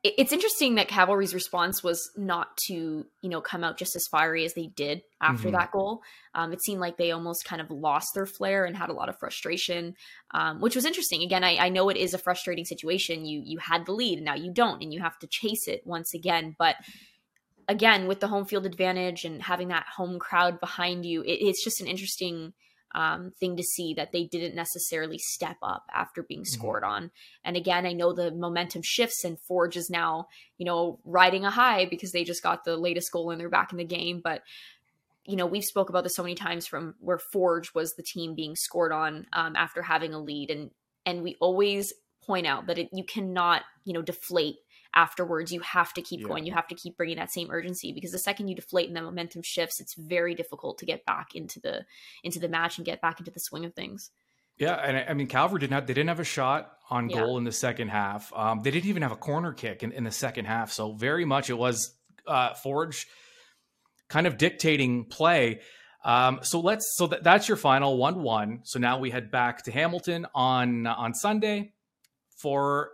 it's 0.04 0.32
interesting 0.32 0.76
that 0.76 0.88
Cavalry's 0.88 1.34
response 1.34 1.84
was 1.84 2.12
not 2.16 2.56
to, 2.68 3.06
you 3.22 3.30
know, 3.30 3.42
come 3.42 3.64
out 3.64 3.78
just 3.78 3.96
as 3.96 4.08
fiery 4.08 4.46
as 4.46 4.54
they 4.54 4.68
did 4.68 5.02
after 5.22 5.48
mm-hmm. 5.48 5.58
that 5.58 5.72
goal. 5.72 6.02
Um, 6.36 6.54
it 6.54 6.62
seemed 6.62 6.80
like 6.80 6.98
they 6.98 7.12
almost 7.12 7.46
kind 7.46 7.62
of 7.62 7.72
lost 7.72 8.14
their 8.14 8.28
flair 8.28 8.66
and 8.66 8.78
had 8.78 8.90
a 8.90 8.94
lot 8.94 9.10
of 9.10 9.18
frustration, 9.18 9.96
um, 10.32 10.62
which 10.62 10.76
was 10.76 10.86
interesting. 10.86 11.24
Again, 11.24 11.44
I, 11.44 11.58
I, 11.58 11.70
know 11.70 11.90
it 11.90 11.98
is 11.98 12.14
a 12.14 12.20
frustrating 12.20 12.66
situation. 12.66 13.26
You 13.26 13.42
you 13.44 13.58
had 13.58 13.86
the 13.86 13.92
lead, 13.92 14.20
and 14.20 14.26
now 14.26 14.36
you 14.36 14.54
don't, 14.54 14.84
and 14.84 14.94
you 14.94 15.02
have 15.02 15.18
to 15.20 15.28
chase 15.28 15.68
it 15.68 15.82
once 15.84 16.14
again. 16.14 16.56
But 16.60 16.76
again, 17.68 18.08
with 18.08 18.20
the 18.20 18.28
home 18.28 18.46
field 18.46 18.68
advantage 18.68 19.26
and 19.26 19.42
having 19.42 19.70
that 19.70 19.88
home 19.96 20.20
crowd 20.20 20.60
behind 20.60 21.06
you, 21.06 21.24
it, 21.24 21.40
it's 21.42 21.64
just 21.64 21.82
an 21.82 21.88
interesting 21.88 22.54
um, 22.96 23.32
thing 23.40 23.58
to 23.58 23.64
see 23.64 23.94
that 23.96 24.12
they 24.12 24.24
didn't 24.26 24.56
necessarily 24.56 25.18
step 25.18 25.58
up 25.62 25.86
after 25.94 26.24
being 26.24 26.42
mm-hmm. 26.42 26.60
scored 26.60 26.84
on. 26.84 27.12
And 27.44 27.56
again, 27.58 27.86
I 27.86 27.94
know 27.94 28.14
the 28.14 28.32
momentum 28.32 28.82
shifts 28.84 29.24
and 29.24 29.40
Forge 29.40 29.78
is 29.78 29.90
now, 29.90 30.28
you 30.58 30.66
know, 30.66 31.00
riding 31.04 31.46
a 31.46 31.52
high 31.52 31.86
because 31.86 32.12
they 32.12 32.24
just 32.24 32.44
got 32.44 32.64
the 32.64 32.78
latest 32.78 33.12
goal 33.12 33.32
and 33.32 33.40
they're 33.40 33.50
back 33.50 33.72
in 33.72 33.78
the 33.78 33.86
game. 33.86 34.22
But 34.24 34.42
you 35.28 35.36
know, 35.36 35.46
we've 35.46 35.64
spoke 35.64 35.90
about 35.90 36.06
this 36.06 36.16
so 36.16 36.24
many 36.24 36.36
times 36.36 36.66
from 36.66 36.96
where 37.00 37.20
Forge 37.20 37.74
was 37.76 37.94
the 37.94 38.04
team 38.04 38.34
being 38.34 38.56
scored 38.56 38.94
on 38.94 39.28
um, 39.34 39.58
after 39.58 39.82
having 39.82 40.14
a 40.14 40.20
lead, 40.20 40.50
and 40.50 40.72
and 41.06 41.22
we 41.22 41.36
always 41.42 41.94
point 42.26 42.48
out 42.48 42.68
that 42.68 42.78
it, 42.78 42.90
you 42.94 43.04
cannot, 43.04 43.64
you 43.84 43.94
know, 43.94 44.02
deflate 44.02 44.56
afterwards 44.98 45.52
you 45.52 45.60
have 45.62 45.94
to 45.94 46.02
keep 46.02 46.22
yeah. 46.22 46.28
going 46.28 46.46
you 46.46 46.52
have 46.52 46.68
to 46.68 46.76
keep 46.76 46.98
bringing 46.98 47.18
that 47.18 47.32
same 47.32 47.50
urgency 47.52 47.94
because 47.94 48.12
the 48.12 48.20
second 48.20 48.48
you 48.48 48.56
deflate 48.56 48.88
and 48.88 48.98
the 48.98 49.02
momentum 49.02 49.44
shifts 49.44 49.80
it's 49.80 49.94
very 49.94 50.34
difficult 50.34 50.80
to 50.80 50.86
get 50.86 51.06
back 51.06 51.36
into 51.36 51.60
the 51.60 51.86
into 52.24 52.40
the 52.40 52.50
match 52.50 52.78
and 52.78 52.86
get 52.86 53.00
back 53.00 53.20
into 53.20 53.32
the 53.32 53.40
swing 53.40 53.64
of 53.64 53.74
things 53.76 54.10
yeah, 54.58 54.74
and 54.74 54.98
I 54.98 55.14
mean 55.14 55.28
Calvary 55.28 55.60
did 55.60 55.70
not. 55.70 55.86
They 55.86 55.94
didn't 55.94 56.10
have 56.10 56.20
a 56.20 56.24
shot 56.24 56.72
on 56.90 57.10
goal 57.10 57.34
yeah. 57.34 57.38
in 57.38 57.44
the 57.44 57.52
second 57.52 57.90
half. 57.90 58.34
Um, 58.36 58.62
they 58.64 58.72
didn't 58.72 58.90
even 58.90 59.04
have 59.04 59.12
a 59.12 59.18
corner 59.18 59.54
kick 59.54 59.84
in, 59.84 59.92
in 59.92 60.04
the 60.04 60.12
second 60.12 60.46
half. 60.46 60.72
So 60.72 60.94
very 60.94 61.26
much 61.26 61.50
it 61.50 61.58
was 61.58 61.96
uh, 62.26 62.56
Forge 62.56 63.06
kind 64.10 64.26
of 64.26 64.38
dictating 64.38 65.06
play. 65.06 65.60
Um, 66.04 66.40
so 66.42 66.60
let's. 66.60 66.96
So 66.96 67.08
that, 67.08 67.24
that's 67.24 67.48
your 67.48 67.58
final 67.58 67.98
one 67.98 68.24
one. 68.24 68.62
So 68.64 68.80
now 68.80 68.98
we 68.98 69.12
head 69.12 69.30
back 69.30 69.64
to 69.66 69.72
Hamilton 69.72 70.26
on 70.34 70.88
on 70.88 71.14
Sunday 71.14 71.74
for 72.42 72.90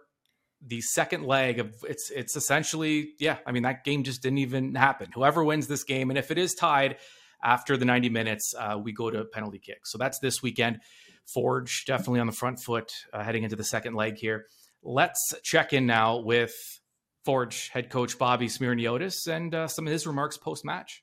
the 0.66 0.82
second 0.82 1.26
leg 1.26 1.60
of 1.60 1.74
it's 1.84 2.10
it's 2.10 2.36
essentially 2.36 3.14
yeah 3.20 3.38
i 3.46 3.52
mean 3.52 3.64
that 3.64 3.84
game 3.84 4.04
just 4.04 4.22
didn't 4.22 4.38
even 4.40 4.76
happen. 4.76 5.10
Whoever 5.14 5.44
wins 5.44 5.68
this 5.68 5.84
game 5.84 6.10
and 6.10 6.18
if 6.18 6.32
it 6.32 6.38
is 6.38 6.54
tied 6.54 6.98
after 7.44 7.76
the 7.76 7.86
90 7.86 8.10
minutes 8.10 8.54
uh, 8.58 8.80
we 8.82 8.94
go 8.94 9.10
to 9.10 9.26
penalty 9.26 9.60
kicks 9.60 9.92
so 9.92 9.98
that's 9.98 10.20
this 10.20 10.42
weekend. 10.42 10.80
Forge 11.26 11.86
definitely 11.86 12.20
on 12.20 12.28
the 12.28 12.34
front 12.34 12.60
foot 12.60 12.92
uh, 13.14 13.24
heading 13.24 13.44
into 13.44 13.56
the 13.56 13.64
second 13.64 13.96
leg 13.96 14.18
here. 14.18 14.46
Let's 14.82 15.34
check 15.44 15.72
in 15.72 15.86
now 15.86 16.18
with 16.18 16.54
forge 17.24 17.70
head 17.70 17.90
coach 17.90 18.18
bobby 18.18 18.48
smyrniotis 18.48 19.28
and 19.28 19.56
uh, 19.56 19.68
some 19.68 19.88
of 19.88 19.94
his 19.94 20.06
remarks 20.06 20.38
post-match 20.38 21.03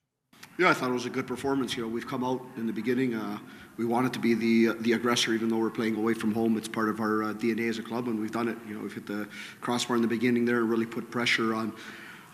yeah 0.60 0.70
i 0.70 0.74
thought 0.74 0.90
it 0.90 0.94
was 0.94 1.06
a 1.06 1.10
good 1.10 1.26
performance 1.26 1.76
you 1.76 1.82
know 1.82 1.88
we've 1.88 2.06
come 2.06 2.22
out 2.22 2.40
in 2.56 2.66
the 2.66 2.72
beginning 2.72 3.14
uh, 3.14 3.38
we 3.80 3.86
wanted 3.86 4.12
to 4.12 4.18
be 4.18 4.34
the 4.34 4.74
the 4.80 4.92
aggressor, 4.92 5.32
even 5.32 5.48
though 5.48 5.56
we're 5.56 5.70
playing 5.70 5.96
away 5.96 6.12
from 6.12 6.34
home. 6.34 6.58
It's 6.58 6.68
part 6.68 6.90
of 6.90 7.00
our 7.00 7.22
uh, 7.22 7.32
DNA 7.32 7.70
as 7.70 7.78
a 7.78 7.82
club, 7.82 8.08
and 8.08 8.20
we've 8.20 8.30
done 8.30 8.46
it. 8.46 8.58
You 8.68 8.74
know, 8.74 8.80
we've 8.80 8.92
hit 8.92 9.06
the 9.06 9.26
crossbar 9.62 9.96
in 9.96 10.02
the 10.02 10.08
beginning 10.08 10.44
there 10.44 10.58
and 10.58 10.68
really 10.68 10.84
put 10.84 11.10
pressure 11.10 11.54
on 11.54 11.72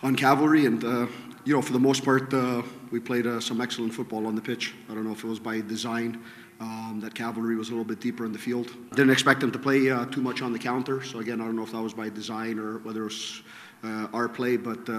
on 0.03 0.17
Cavalry. 0.17 0.65
And 0.65 0.83
uh, 0.83 1.07
you 1.45 1.53
know, 1.53 1.61
for 1.61 1.71
the 1.71 1.79
most 1.79 2.03
part, 2.03 2.33
uh, 2.33 2.63
we 2.91 2.99
played 2.99 3.25
uh, 3.25 3.39
some 3.39 3.61
excellent 3.61 3.93
football 3.93 4.27
on 4.27 4.35
the 4.35 4.41
pitch. 4.41 4.73
I 4.89 4.93
don't 4.93 5.05
know 5.05 5.13
if 5.13 5.23
it 5.23 5.27
was 5.27 5.39
by 5.39 5.61
design. 5.61 6.21
Um, 6.59 6.99
that 7.01 7.15
cavalry 7.15 7.55
was 7.55 7.69
a 7.69 7.71
little 7.71 7.85
bit 7.85 8.01
deeper 8.01 8.25
in 8.25 8.33
the 8.33 8.39
field. 8.39 8.75
Didn't 8.89 9.11
expect 9.11 9.39
them 9.39 9.51
to 9.51 9.59
play 9.59 9.89
uh, 9.89 10.05
too 10.07 10.21
much 10.21 10.41
on 10.41 10.51
the 10.51 10.59
counter. 10.59 11.01
So 11.01 11.19
again, 11.19 11.39
I 11.39 11.45
don't 11.45 11.55
know 11.55 11.63
if 11.63 11.71
that 11.71 11.81
was 11.81 11.93
by 11.93 12.09
design 12.09 12.59
or 12.59 12.79
whether 12.79 13.03
it 13.03 13.05
was 13.05 13.41
uh, 13.85 14.07
our 14.11 14.27
play. 14.27 14.57
But 14.57 14.89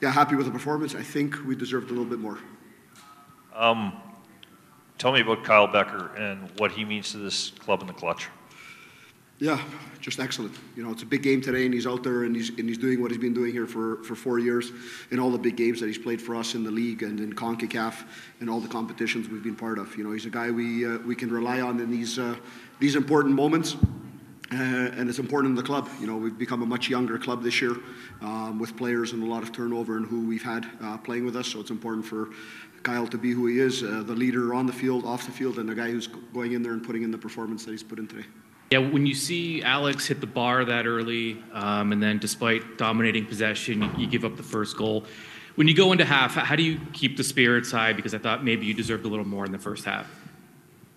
yeah, 0.00 0.10
happy 0.10 0.36
with 0.36 0.46
the 0.46 0.52
performance. 0.52 0.94
I 0.94 1.02
think 1.02 1.44
we 1.44 1.54
deserved 1.54 1.90
a 1.90 1.92
little 1.92 2.08
bit 2.08 2.18
more. 2.18 2.38
Um, 3.54 4.00
Tell 5.02 5.10
me 5.10 5.20
about 5.20 5.42
Kyle 5.42 5.66
Bekker 5.66 6.16
and 6.16 6.48
what 6.60 6.70
he 6.70 6.84
means 6.84 7.10
to 7.10 7.18
this 7.18 7.50
club 7.50 7.80
in 7.80 7.88
the 7.88 7.92
clutch. 7.92 8.28
Yeah, 9.40 9.60
just 10.00 10.20
excellent. 10.20 10.54
You 10.76 10.84
know, 10.84 10.92
it's 10.92 11.02
a 11.02 11.06
big 11.06 11.24
game 11.24 11.40
today, 11.40 11.64
and 11.64 11.74
he's 11.74 11.88
out 11.88 12.04
there 12.04 12.22
and 12.22 12.36
he's 12.36 12.50
and 12.50 12.68
he's 12.68 12.78
doing 12.78 13.02
what 13.02 13.10
he's 13.10 13.18
been 13.18 13.34
doing 13.34 13.50
here 13.50 13.66
for, 13.66 14.00
for 14.04 14.14
four 14.14 14.38
years 14.38 14.70
in 15.10 15.18
all 15.18 15.32
the 15.32 15.38
big 15.38 15.56
games 15.56 15.80
that 15.80 15.88
he's 15.88 15.98
played 15.98 16.22
for 16.22 16.36
us 16.36 16.54
in 16.54 16.62
the 16.62 16.70
league 16.70 17.02
and 17.02 17.18
in 17.18 17.32
Concacaf 17.32 18.04
and 18.38 18.48
all 18.48 18.60
the 18.60 18.68
competitions 18.68 19.28
we've 19.28 19.42
been 19.42 19.56
part 19.56 19.80
of. 19.80 19.96
You 19.96 20.04
know, 20.04 20.12
he's 20.12 20.26
a 20.26 20.30
guy 20.30 20.52
we 20.52 20.86
uh, 20.86 20.98
we 20.98 21.16
can 21.16 21.32
rely 21.32 21.60
on 21.60 21.80
in 21.80 21.90
these 21.90 22.20
uh, 22.20 22.36
these 22.78 22.94
important 22.94 23.34
moments. 23.34 23.76
Uh, 24.52 24.90
and 24.98 25.08
it's 25.08 25.18
important 25.18 25.52
in 25.52 25.56
the 25.56 25.62
club. 25.62 25.88
You 25.98 26.06
know, 26.06 26.16
we've 26.16 26.36
become 26.36 26.62
a 26.62 26.66
much 26.66 26.90
younger 26.90 27.16
club 27.16 27.42
this 27.42 27.62
year 27.62 27.76
um, 28.20 28.58
with 28.58 28.76
players 28.76 29.12
and 29.12 29.22
a 29.22 29.26
lot 29.26 29.42
of 29.42 29.50
turnover 29.50 29.96
and 29.96 30.06
who 30.06 30.28
we've 30.28 30.42
had 30.42 30.68
uh, 30.82 30.98
playing 30.98 31.24
with 31.24 31.36
us. 31.36 31.48
So 31.48 31.60
it's 31.60 31.70
important 31.70 32.04
for 32.04 32.28
Kyle 32.82 33.06
to 33.06 33.16
be 33.16 33.32
who 33.32 33.46
he 33.46 33.60
is, 33.60 33.82
uh, 33.82 34.02
the 34.04 34.12
leader 34.12 34.52
on 34.52 34.66
the 34.66 34.72
field, 34.72 35.06
off 35.06 35.24
the 35.24 35.32
field, 35.32 35.58
and 35.58 35.68
the 35.68 35.74
guy 35.74 35.90
who's 35.90 36.06
going 36.06 36.52
in 36.52 36.62
there 36.62 36.72
and 36.72 36.84
putting 36.84 37.02
in 37.02 37.10
the 37.10 37.16
performance 37.16 37.64
that 37.64 37.70
he's 37.70 37.82
put 37.82 37.98
in 37.98 38.06
today. 38.06 38.26
Yeah, 38.70 38.78
when 38.78 39.06
you 39.06 39.14
see 39.14 39.62
Alex 39.62 40.06
hit 40.06 40.20
the 40.20 40.26
bar 40.26 40.64
that 40.64 40.86
early, 40.86 41.42
um, 41.52 41.92
and 41.92 42.02
then 42.02 42.18
despite 42.18 42.78
dominating 42.78 43.26
possession, 43.26 43.82
you, 43.82 43.90
you, 43.98 44.06
give 44.06 44.24
up 44.24 44.36
the 44.36 44.42
first 44.42 44.76
goal. 44.76 45.04
When 45.54 45.68
you 45.68 45.74
go 45.74 45.92
into 45.92 46.04
half, 46.04 46.34
how 46.34 46.56
do 46.56 46.62
you 46.62 46.80
keep 46.92 47.16
the 47.16 47.24
spirits 47.24 47.70
high? 47.70 47.92
Because 47.92 48.14
I 48.14 48.18
thought 48.18 48.42
maybe 48.44 48.66
you 48.66 48.72
deserved 48.72 49.04
a 49.04 49.08
little 49.08 49.26
more 49.26 49.44
in 49.44 49.52
the 49.52 49.58
first 49.58 49.84
half. 49.84 50.10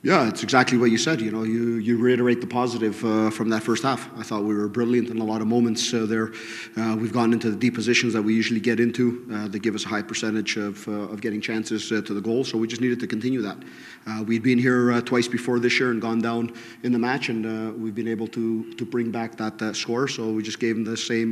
Yeah, 0.05 0.27
it's 0.27 0.43
exactly 0.43 0.77
what 0.77 0.91
you 0.91 0.99
said. 0.99 1.19
You 1.19 1.31
know, 1.31 1.41
you, 1.41 1.77
you 1.77 1.97
reiterate 1.97 2.39
the 2.39 2.45
positive 2.45 3.03
uh, 3.03 3.31
from 3.31 3.49
that 3.49 3.63
first 3.63 3.81
half. 3.81 4.07
I 4.15 4.21
thought 4.21 4.43
we 4.43 4.53
were 4.53 4.67
brilliant 4.67 5.09
in 5.09 5.17
a 5.17 5.23
lot 5.23 5.41
of 5.41 5.47
moments 5.47 5.91
uh, 5.95 6.05
there. 6.05 6.31
Uh, 6.77 6.95
we've 6.95 7.11
gone 7.11 7.33
into 7.33 7.49
the 7.49 7.55
deep 7.55 7.73
positions 7.73 8.13
that 8.13 8.21
we 8.21 8.35
usually 8.35 8.59
get 8.59 8.79
into 8.79 9.27
uh, 9.33 9.47
that 9.47 9.63
give 9.63 9.73
us 9.73 9.83
a 9.83 9.87
high 9.87 10.03
percentage 10.03 10.57
of, 10.57 10.87
uh, 10.87 10.91
of 10.91 11.21
getting 11.21 11.41
chances 11.41 11.91
uh, 11.91 12.03
to 12.03 12.13
the 12.13 12.21
goal. 12.21 12.43
So 12.43 12.55
we 12.55 12.67
just 12.67 12.81
needed 12.81 12.99
to 12.99 13.07
continue 13.07 13.41
that. 13.41 13.57
we'd 14.27 14.43
been 14.43 14.59
here 14.59 15.01
twice 15.01 15.27
before 15.27 15.57
this 15.57 15.79
year 15.79 15.89
and 15.89 15.99
gone 15.99 16.21
down 16.21 16.53
in 16.83 16.91
the 16.91 16.99
match, 16.99 17.29
and 17.29 17.81
we've 17.81 17.95
been 17.95 18.07
able 18.07 18.27
to 18.27 18.75
to 18.75 18.85
bring 18.85 19.09
back 19.09 19.37
that 19.37 19.75
score. 19.75 20.07
So 20.07 20.31
we 20.31 20.43
just 20.43 20.59
gave 20.59 20.75
them 20.75 20.83
the 20.83 20.97
same 20.97 21.31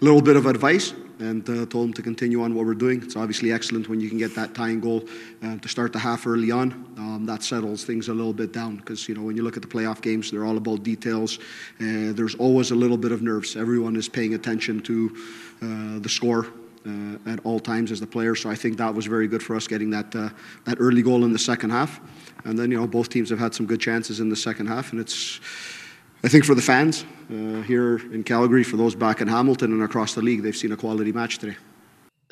little 0.00 0.22
bit 0.22 0.36
of 0.36 0.46
advice 0.46 0.94
and 1.18 1.48
uh, 1.48 1.66
told 1.66 1.88
them 1.88 1.92
to 1.94 2.02
continue 2.02 2.42
on 2.42 2.54
what 2.54 2.66
we're 2.66 2.74
doing. 2.74 3.02
It's 3.02 3.16
obviously 3.16 3.52
excellent 3.52 3.88
when 3.88 4.00
you 4.00 4.08
can 4.08 4.18
get 4.18 4.34
that 4.34 4.54
tying 4.54 4.80
goal 4.80 5.04
uh, 5.42 5.56
to 5.56 5.68
start 5.68 5.92
the 5.92 5.98
half 5.98 6.26
early 6.26 6.50
on. 6.50 6.72
Um, 6.98 7.26
that 7.26 7.42
settles 7.42 7.84
things 7.84 8.08
a 8.08 8.14
little 8.14 8.32
bit 8.32 8.52
down 8.52 8.76
because 8.76 9.08
you 9.08 9.14
know 9.14 9.22
when 9.22 9.36
you 9.36 9.42
look 9.42 9.56
at 9.56 9.62
the 9.62 9.68
playoff 9.68 10.00
games, 10.00 10.30
they're 10.30 10.44
all 10.44 10.56
about 10.56 10.82
details. 10.82 11.38
Uh, 11.80 12.12
there's 12.12 12.34
always 12.34 12.70
a 12.70 12.74
little 12.74 12.98
bit 12.98 13.12
of 13.12 13.22
nerves. 13.22 13.56
Everyone 13.56 13.96
is 13.96 14.08
paying 14.08 14.34
attention 14.34 14.80
to 14.82 15.16
uh, 15.62 15.98
the 16.00 16.08
score. 16.08 16.46
Uh, 16.86 17.18
at 17.26 17.40
all 17.42 17.58
times 17.58 17.90
as 17.90 17.98
the 17.98 18.06
player, 18.06 18.36
so 18.36 18.48
I 18.48 18.54
think 18.54 18.76
that 18.76 18.94
was 18.94 19.06
very 19.06 19.26
good 19.26 19.42
for 19.42 19.56
us 19.56 19.66
getting 19.66 19.90
that 19.90 20.14
uh, 20.14 20.28
that 20.66 20.76
early 20.78 21.02
goal 21.02 21.24
in 21.24 21.32
the 21.32 21.38
second 21.38 21.70
half, 21.70 21.98
and 22.44 22.56
then 22.56 22.70
you 22.70 22.78
know 22.78 22.86
both 22.86 23.08
teams 23.08 23.28
have 23.30 23.40
had 23.40 23.52
some 23.56 23.66
good 23.66 23.80
chances 23.80 24.20
in 24.20 24.28
the 24.28 24.36
second 24.36 24.68
half, 24.68 24.92
and 24.92 25.00
it's 25.00 25.40
I 26.26 26.28
think 26.28 26.44
for 26.44 26.56
the 26.56 26.62
fans 26.62 27.04
uh, 27.30 27.62
here 27.62 27.98
in 27.98 28.24
Calgary, 28.24 28.64
for 28.64 28.76
those 28.76 28.96
back 28.96 29.20
in 29.20 29.28
Hamilton 29.28 29.70
and 29.70 29.80
across 29.84 30.14
the 30.14 30.22
league, 30.22 30.42
they've 30.42 30.56
seen 30.56 30.72
a 30.72 30.76
quality 30.76 31.12
match 31.12 31.38
today. 31.38 31.56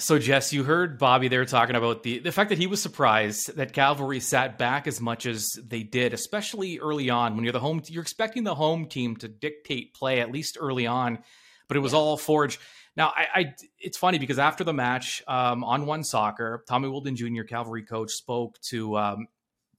So, 0.01 0.19
Jess, 0.19 0.53
you 0.53 0.65
heard 0.65 0.99
Bobby 0.99 1.29
there 1.29 1.45
talking 1.45 1.77
about 1.77 2.03
the, 2.03 2.19
the 2.19 2.33
fact 2.33 2.49
that 2.49 2.59
he 2.59 2.67
was 2.67 2.83
surprised 2.83 3.55
that 3.55 3.73
Cavalry 3.73 4.19
sat 4.19 4.59
back 4.59 4.89
as 4.89 5.01
much 5.01 5.27
as 5.27 5.57
they 5.65 5.85
did, 5.85 6.13
especially 6.13 6.81
early 6.81 7.09
on 7.09 7.37
when 7.37 7.45
you're 7.45 7.53
the 7.53 7.61
home. 7.61 7.83
You're 7.87 8.03
expecting 8.03 8.43
the 8.43 8.57
home 8.57 8.87
team 8.87 9.15
to 9.19 9.29
dictate 9.29 9.95
play 9.95 10.19
at 10.19 10.33
least 10.33 10.59
early 10.61 10.89
on, 10.89 11.21
but 11.69 11.77
it 11.77 11.81
was 11.81 11.93
yeah. 11.93 12.01
all 12.01 12.17
Forge. 12.17 12.59
Now, 12.97 13.13
I, 13.15 13.27
I, 13.33 13.55
it's 13.79 13.97
funny 13.97 14.19
because 14.19 14.41
after 14.41 14.65
the 14.65 14.75
match 14.75 15.23
um, 15.29 15.63
on 15.63 15.87
One 15.87 16.03
Soccer, 16.03 16.65
Tommy 16.67 16.89
Wheeldon 16.89 17.15
Jr., 17.15 17.45
Cavalry 17.45 17.85
coach, 17.85 18.11
spoke 18.11 18.61
to, 18.71 18.99
um, 18.99 19.29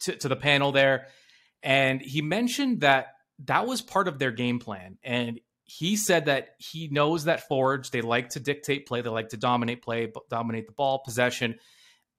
to 0.03 0.15
to 0.15 0.29
the 0.29 0.37
panel 0.37 0.71
there, 0.71 1.07
and 1.61 2.01
he 2.01 2.21
mentioned 2.21 2.79
that 2.79 3.14
that 3.45 3.67
was 3.67 3.81
part 3.81 4.07
of 4.07 4.19
their 4.19 4.31
game 4.31 4.59
plan. 4.59 4.97
And 5.03 5.39
he 5.63 5.95
said 5.95 6.25
that 6.25 6.49
he 6.59 6.87
knows 6.89 7.25
that 7.25 7.47
Forge, 7.47 7.89
they 7.89 8.01
like 8.01 8.29
to 8.29 8.39
dictate 8.39 8.85
play, 8.85 9.01
they 9.01 9.09
like 9.09 9.29
to 9.29 9.37
dominate 9.37 9.81
play, 9.81 10.11
dominate 10.29 10.67
the 10.67 10.73
ball, 10.73 10.99
possession. 10.99 11.55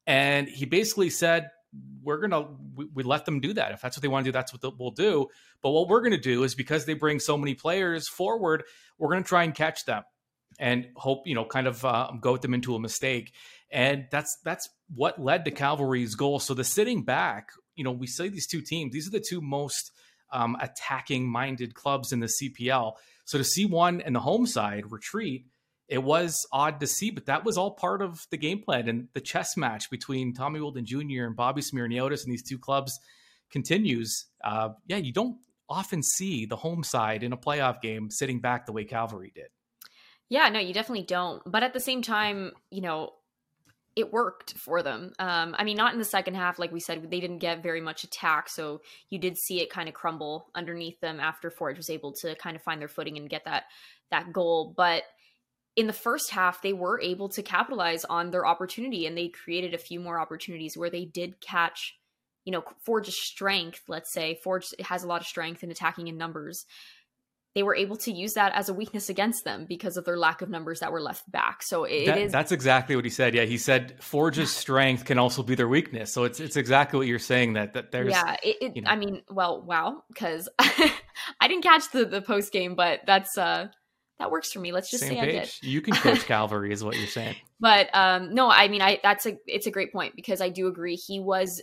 And 0.06 0.49
he 0.49 0.66
basically 0.66 1.11
said, 1.11 1.50
we're 2.02 2.18
going 2.18 2.30
to, 2.30 2.49
we, 2.75 2.87
we, 2.92 3.02
let 3.02 3.25
them 3.25 3.40
do 3.40 3.52
that. 3.54 3.73
If 3.73 3.80
that's 3.80 3.96
what 3.96 4.02
they 4.02 4.08
want 4.08 4.25
to 4.25 4.28
do, 4.28 4.32
that's 4.32 4.52
what 4.52 4.78
we'll 4.78 4.90
do. 4.90 5.28
But 5.62 5.70
what 5.70 5.88
we're 5.88 6.00
going 6.00 6.12
to 6.12 6.18
do 6.18 6.42
is 6.42 6.54
because 6.54 6.87
they 6.87 6.94
bring 6.94 7.20
so 7.20 7.37
many 7.37 7.54
players 7.54 8.08
forward, 8.08 8.64
we're 8.99 9.11
going 9.11 9.23
to 9.23 9.28
try 9.28 9.44
and 9.44 9.54
catch 9.54 9.85
them 9.85 10.02
and 10.58 10.87
hope, 10.96 11.26
you 11.26 11.35
know, 11.35 11.44
kind 11.44 11.66
of 11.66 11.85
uh, 11.85 12.12
goat 12.20 12.42
them 12.42 12.54
into 12.54 12.75
a 12.75 12.80
mistake. 12.80 13.32
And 13.70 14.06
that's, 14.11 14.38
that's 14.44 14.68
what 14.94 15.20
led 15.20 15.44
to 15.44 15.50
Cavalry's 15.50 16.14
goal. 16.14 16.38
So 16.38 16.54
the 16.54 16.64
sitting 16.64 17.02
back, 17.02 17.50
you 17.75 17.85
know, 17.85 17.92
we 17.92 18.06
say 18.06 18.28
these 18.28 18.46
two 18.46 18.62
teams, 18.62 18.92
these 18.92 19.06
are 19.06 19.12
the 19.12 19.20
two 19.20 19.40
most 19.40 19.92
um, 20.33 20.56
attacking 20.61 21.28
minded 21.28 21.75
clubs 21.75 22.12
in 22.12 22.21
the 22.21 22.26
CPL. 22.26 22.95
So 23.25 23.38
to 23.38 23.45
see 23.45 23.66
one 23.66 24.00
in 24.00 24.12
the 24.12 24.21
home 24.21 24.47
side 24.47 24.90
retreat, 24.90 25.47
it 25.88 26.02
was 26.02 26.47
odd 26.52 26.80
to 26.80 26.87
see, 26.87 27.11
but 27.11 27.26
that 27.26 27.45
was 27.45 27.56
all 27.56 27.73
part 27.73 28.02
of 28.02 28.26
the 28.30 28.37
game 28.37 28.62
plan. 28.62 28.88
And 28.88 29.09
the 29.14 29.21
chess 29.21 29.56
match 29.56 29.88
between 29.90 30.35
Tommy 30.35 30.59
Wheeldon 30.59 30.85
Jr. 30.85 31.25
and 31.25 31.37
Bobby 31.37 31.62
Smyrniotis 31.62 32.25
and 32.25 32.33
these 32.33 32.42
two 32.42 32.59
clubs 32.59 32.99
continues. 33.50 34.26
Uh, 34.42 34.71
yeah, 34.87 34.97
you 34.97 35.12
don't 35.12 35.37
often 35.68 36.02
see 36.02 36.47
the 36.47 36.56
home 36.56 36.83
side 36.83 37.23
in 37.23 37.33
a 37.33 37.37
playoff 37.37 37.80
game 37.80 38.11
sitting 38.11 38.40
back 38.40 38.66
the 38.66 38.73
way 38.73 38.85
Cavalry 38.85 39.33
did. 39.35 39.49
Yeah, 40.28 40.49
no, 40.49 40.59
you 40.59 40.75
definitely 40.75 41.04
don't. 41.04 41.42
But 41.47 41.62
at 41.62 41.73
the 41.73 41.80
same 41.80 42.02
time, 42.02 42.52
you 42.71 42.80
know, 42.80 43.12
it 43.96 44.12
worked 44.12 44.58
for 44.58 44.82
them. 44.82 45.12
Um, 45.18 45.56
I 45.58 45.64
mean, 45.64 45.76
not 45.76 45.94
in 45.94 45.98
the 45.98 46.04
second 46.04 46.34
half, 46.34 46.58
like 46.58 46.70
we 46.70 46.80
said, 46.80 47.10
they 47.10 47.18
didn't 47.18 47.38
get 47.38 47.62
very 47.62 47.80
much 47.80 48.04
attack, 48.04 48.50
so 48.50 48.82
you 49.08 49.18
did 49.18 49.38
see 49.38 49.62
it 49.62 49.70
kind 49.70 49.88
of 49.88 49.94
crumble 49.94 50.50
underneath 50.54 51.00
them 51.00 51.18
after 51.18 51.50
Forge 51.50 51.78
was 51.78 51.88
able 51.88 52.12
to 52.12 52.34
kind 52.36 52.54
of 52.54 52.62
find 52.62 52.80
their 52.80 52.88
footing 52.88 53.16
and 53.16 53.30
get 53.30 53.46
that 53.46 53.64
that 54.10 54.32
goal. 54.32 54.74
But 54.76 55.04
in 55.76 55.86
the 55.86 55.92
first 55.94 56.30
half, 56.30 56.62
they 56.62 56.74
were 56.74 57.00
able 57.00 57.30
to 57.30 57.42
capitalize 57.42 58.04
on 58.04 58.30
their 58.30 58.46
opportunity, 58.46 59.06
and 59.06 59.16
they 59.16 59.28
created 59.28 59.72
a 59.72 59.78
few 59.78 59.98
more 59.98 60.20
opportunities 60.20 60.76
where 60.76 60.90
they 60.90 61.06
did 61.06 61.40
catch 61.40 61.94
you 62.46 62.52
know, 62.52 62.62
Forge's 62.84 63.20
strength, 63.20 63.82
let's 63.88 64.12
say, 64.12 64.38
Forge 64.42 64.72
has 64.84 65.02
a 65.02 65.08
lot 65.08 65.20
of 65.20 65.26
strength 65.26 65.64
in 65.64 65.70
attacking 65.72 66.06
in 66.06 66.16
numbers. 66.16 66.64
They 67.56 67.62
were 67.62 67.75
able 67.75 67.96
to 67.96 68.12
use 68.12 68.34
that 68.34 68.52
as 68.54 68.68
a 68.68 68.75
weakness 68.75 69.08
against 69.08 69.44
them 69.44 69.64
because 69.64 69.96
of 69.96 70.04
their 70.04 70.18
lack 70.18 70.42
of 70.42 70.50
numbers 70.50 70.80
that 70.80 70.92
were 70.92 71.00
left 71.00 71.28
back. 71.32 71.62
So 71.62 71.84
it 71.84 72.04
that, 72.04 72.18
is 72.18 72.30
That's 72.30 72.52
exactly 72.52 72.96
what 72.96 73.06
he 73.06 73.10
said. 73.10 73.34
Yeah, 73.34 73.44
he 73.44 73.56
said 73.56 73.96
Forge's 73.98 74.50
strength 74.50 75.06
can 75.06 75.18
also 75.18 75.42
be 75.42 75.54
their 75.54 75.66
weakness. 75.66 76.12
So 76.12 76.25
it's 76.25 76.38
it's 76.38 76.56
exactly 76.56 76.98
what 76.98 77.06
you're 77.06 77.18
saying 77.18 77.54
that 77.54 77.72
that 77.72 77.92
there's 77.92 78.10
yeah. 78.10 78.36
It, 78.42 78.56
it 78.60 78.76
you 78.76 78.82
know. 78.82 78.90
I 78.90 78.96
mean, 78.96 79.22
well, 79.30 79.62
wow, 79.62 80.02
because 80.08 80.50
I 80.58 81.48
didn't 81.48 81.62
catch 81.62 81.90
the 81.92 82.04
the 82.04 82.20
post 82.20 82.52
game, 82.52 82.75
but 82.75 83.00
that's 83.06 83.38
uh 83.38 83.68
that 84.18 84.30
works 84.30 84.52
for 84.52 84.60
me. 84.60 84.70
Let's 84.70 84.90
just 84.90 85.04
same 85.04 85.14
say 85.14 85.20
I 85.20 85.25
did. 85.25 85.50
You 85.62 85.80
can 85.80 85.94
coach 85.94 86.26
Calvary, 86.26 86.72
is 86.72 86.84
what 86.84 86.98
you're 86.98 87.06
saying. 87.06 87.36
But 87.58 87.88
um 87.94 88.34
no, 88.34 88.50
I 88.50 88.68
mean 88.68 88.82
I 88.82 89.00
that's 89.02 89.25
a 89.25 89.38
it's 89.46 89.66
a 89.66 89.70
great 89.70 89.94
point 89.94 90.14
because 90.14 90.42
I 90.42 90.50
do 90.50 90.66
agree 90.66 90.96
he 90.96 91.20
was 91.20 91.62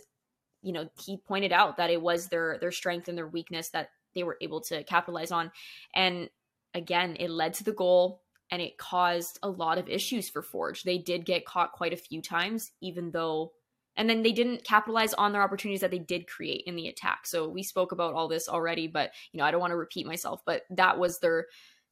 you 0.60 0.72
know, 0.72 0.88
he 1.04 1.18
pointed 1.18 1.52
out 1.52 1.76
that 1.76 1.90
it 1.90 2.02
was 2.02 2.26
their 2.26 2.58
their 2.58 2.72
strength 2.72 3.06
and 3.06 3.16
their 3.16 3.28
weakness 3.28 3.68
that 3.70 3.90
they 4.14 4.22
were 4.22 4.38
able 4.40 4.60
to 4.62 4.84
capitalize 4.84 5.30
on. 5.30 5.50
And 5.94 6.28
again, 6.74 7.16
it 7.18 7.30
led 7.30 7.54
to 7.54 7.64
the 7.64 7.72
goal 7.72 8.22
and 8.50 8.60
it 8.60 8.78
caused 8.78 9.38
a 9.42 9.48
lot 9.48 9.78
of 9.78 9.88
issues 9.88 10.28
for 10.28 10.42
Forge. 10.42 10.82
They 10.82 10.98
did 10.98 11.24
get 11.24 11.46
caught 11.46 11.72
quite 11.72 11.92
a 11.92 11.96
few 11.98 12.22
times 12.22 12.72
even 12.80 13.10
though 13.10 13.52
and 13.96 14.10
then 14.10 14.22
they 14.22 14.32
didn't 14.32 14.64
capitalize 14.64 15.14
on 15.14 15.32
their 15.32 15.42
opportunities 15.42 15.80
that 15.82 15.92
they 15.92 16.00
did 16.00 16.26
create 16.26 16.64
in 16.66 16.74
the 16.74 16.88
attack. 16.88 17.28
So 17.28 17.48
we 17.48 17.62
spoke 17.62 17.92
about 17.92 18.14
all 18.14 18.26
this 18.26 18.48
already, 18.48 18.88
but 18.88 19.12
you 19.32 19.38
know, 19.38 19.44
I 19.44 19.52
don't 19.52 19.60
want 19.60 19.70
to 19.70 19.76
repeat 19.76 20.04
myself, 20.04 20.40
but 20.44 20.62
that 20.70 20.98
was 20.98 21.20
their 21.20 21.46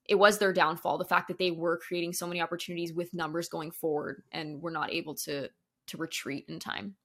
it 0.04 0.16
was 0.16 0.38
their 0.38 0.52
downfall 0.52 0.98
the 0.98 1.04
fact 1.04 1.28
that 1.28 1.38
they 1.38 1.52
were 1.52 1.78
creating 1.78 2.12
so 2.12 2.26
many 2.26 2.40
opportunities 2.40 2.92
with 2.92 3.14
numbers 3.14 3.48
going 3.48 3.70
forward 3.70 4.22
and 4.32 4.60
were 4.60 4.70
not 4.70 4.92
able 4.92 5.14
to 5.14 5.48
to 5.86 5.96
retreat 5.96 6.44
in 6.48 6.58
time 6.58 6.96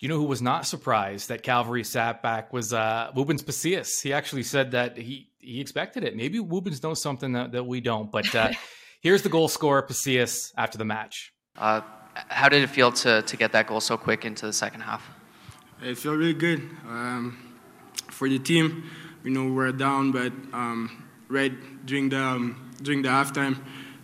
You 0.00 0.08
know 0.08 0.18
who 0.18 0.24
was 0.24 0.42
not 0.42 0.66
surprised 0.66 1.30
that 1.30 1.42
Calvary 1.42 1.84
sat 1.84 2.22
back 2.22 2.52
was 2.52 2.72
uh 2.72 3.10
Woobens 3.16 3.44
Pacius. 3.44 4.00
He 4.00 4.12
actually 4.12 4.42
said 4.42 4.72
that 4.72 4.96
he 4.96 5.30
he 5.46 5.60
expected 5.60 6.02
it. 6.04 6.16
Maybe 6.16 6.38
Woobens 6.40 6.82
knows 6.82 7.00
something 7.00 7.32
that, 7.32 7.52
that 7.52 7.64
we 7.64 7.80
don't. 7.80 8.10
But 8.10 8.34
uh, 8.34 8.50
here's 9.00 9.22
the 9.22 9.28
goal 9.28 9.48
scorer, 9.48 9.82
Pacius, 9.82 10.52
after 10.56 10.76
the 10.76 10.84
match. 10.84 11.32
Uh, 11.56 11.82
how 12.28 12.48
did 12.48 12.62
it 12.62 12.70
feel 12.70 12.90
to, 12.90 13.22
to 13.22 13.36
get 13.36 13.52
that 13.52 13.68
goal 13.68 13.80
so 13.80 13.96
quick 13.96 14.24
into 14.24 14.46
the 14.46 14.52
second 14.52 14.80
half? 14.80 15.08
It 15.82 15.96
felt 15.98 16.16
really 16.16 16.34
good. 16.34 16.60
Um, 16.88 17.54
for 18.10 18.28
the 18.28 18.38
team, 18.38 18.90
we 19.22 19.30
know 19.30 19.44
we 19.44 19.50
were 19.52 19.72
down, 19.72 20.10
but 20.10 20.32
um, 20.52 21.04
right 21.28 21.52
during 21.86 22.08
the 22.08 22.20
um, 22.20 22.72
during 22.82 23.02
the 23.02 23.08
halftime, 23.08 23.58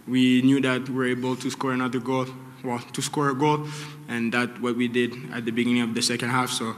we 0.07 0.43
knew 0.43 0.61
that 0.61 0.89
we 0.89 0.95
were 0.95 1.07
able 1.07 1.35
to 1.37 1.51
score 1.51 1.73
another 1.73 1.99
goal. 1.99 2.27
Well, 2.65 2.79
to 2.79 3.03
score 3.03 3.31
a 3.31 3.35
goal, 3.35 3.67
and 4.09 4.33
that's 4.33 4.61
what 4.61 4.77
we 4.77 4.89
did 4.89 5.15
at 5.33 5.45
the 5.45 5.51
beginning 5.51 5.83
of 5.83 5.95
the 5.95 6.03
second 6.03 6.31
half. 6.31 6.51
So, 6.51 6.77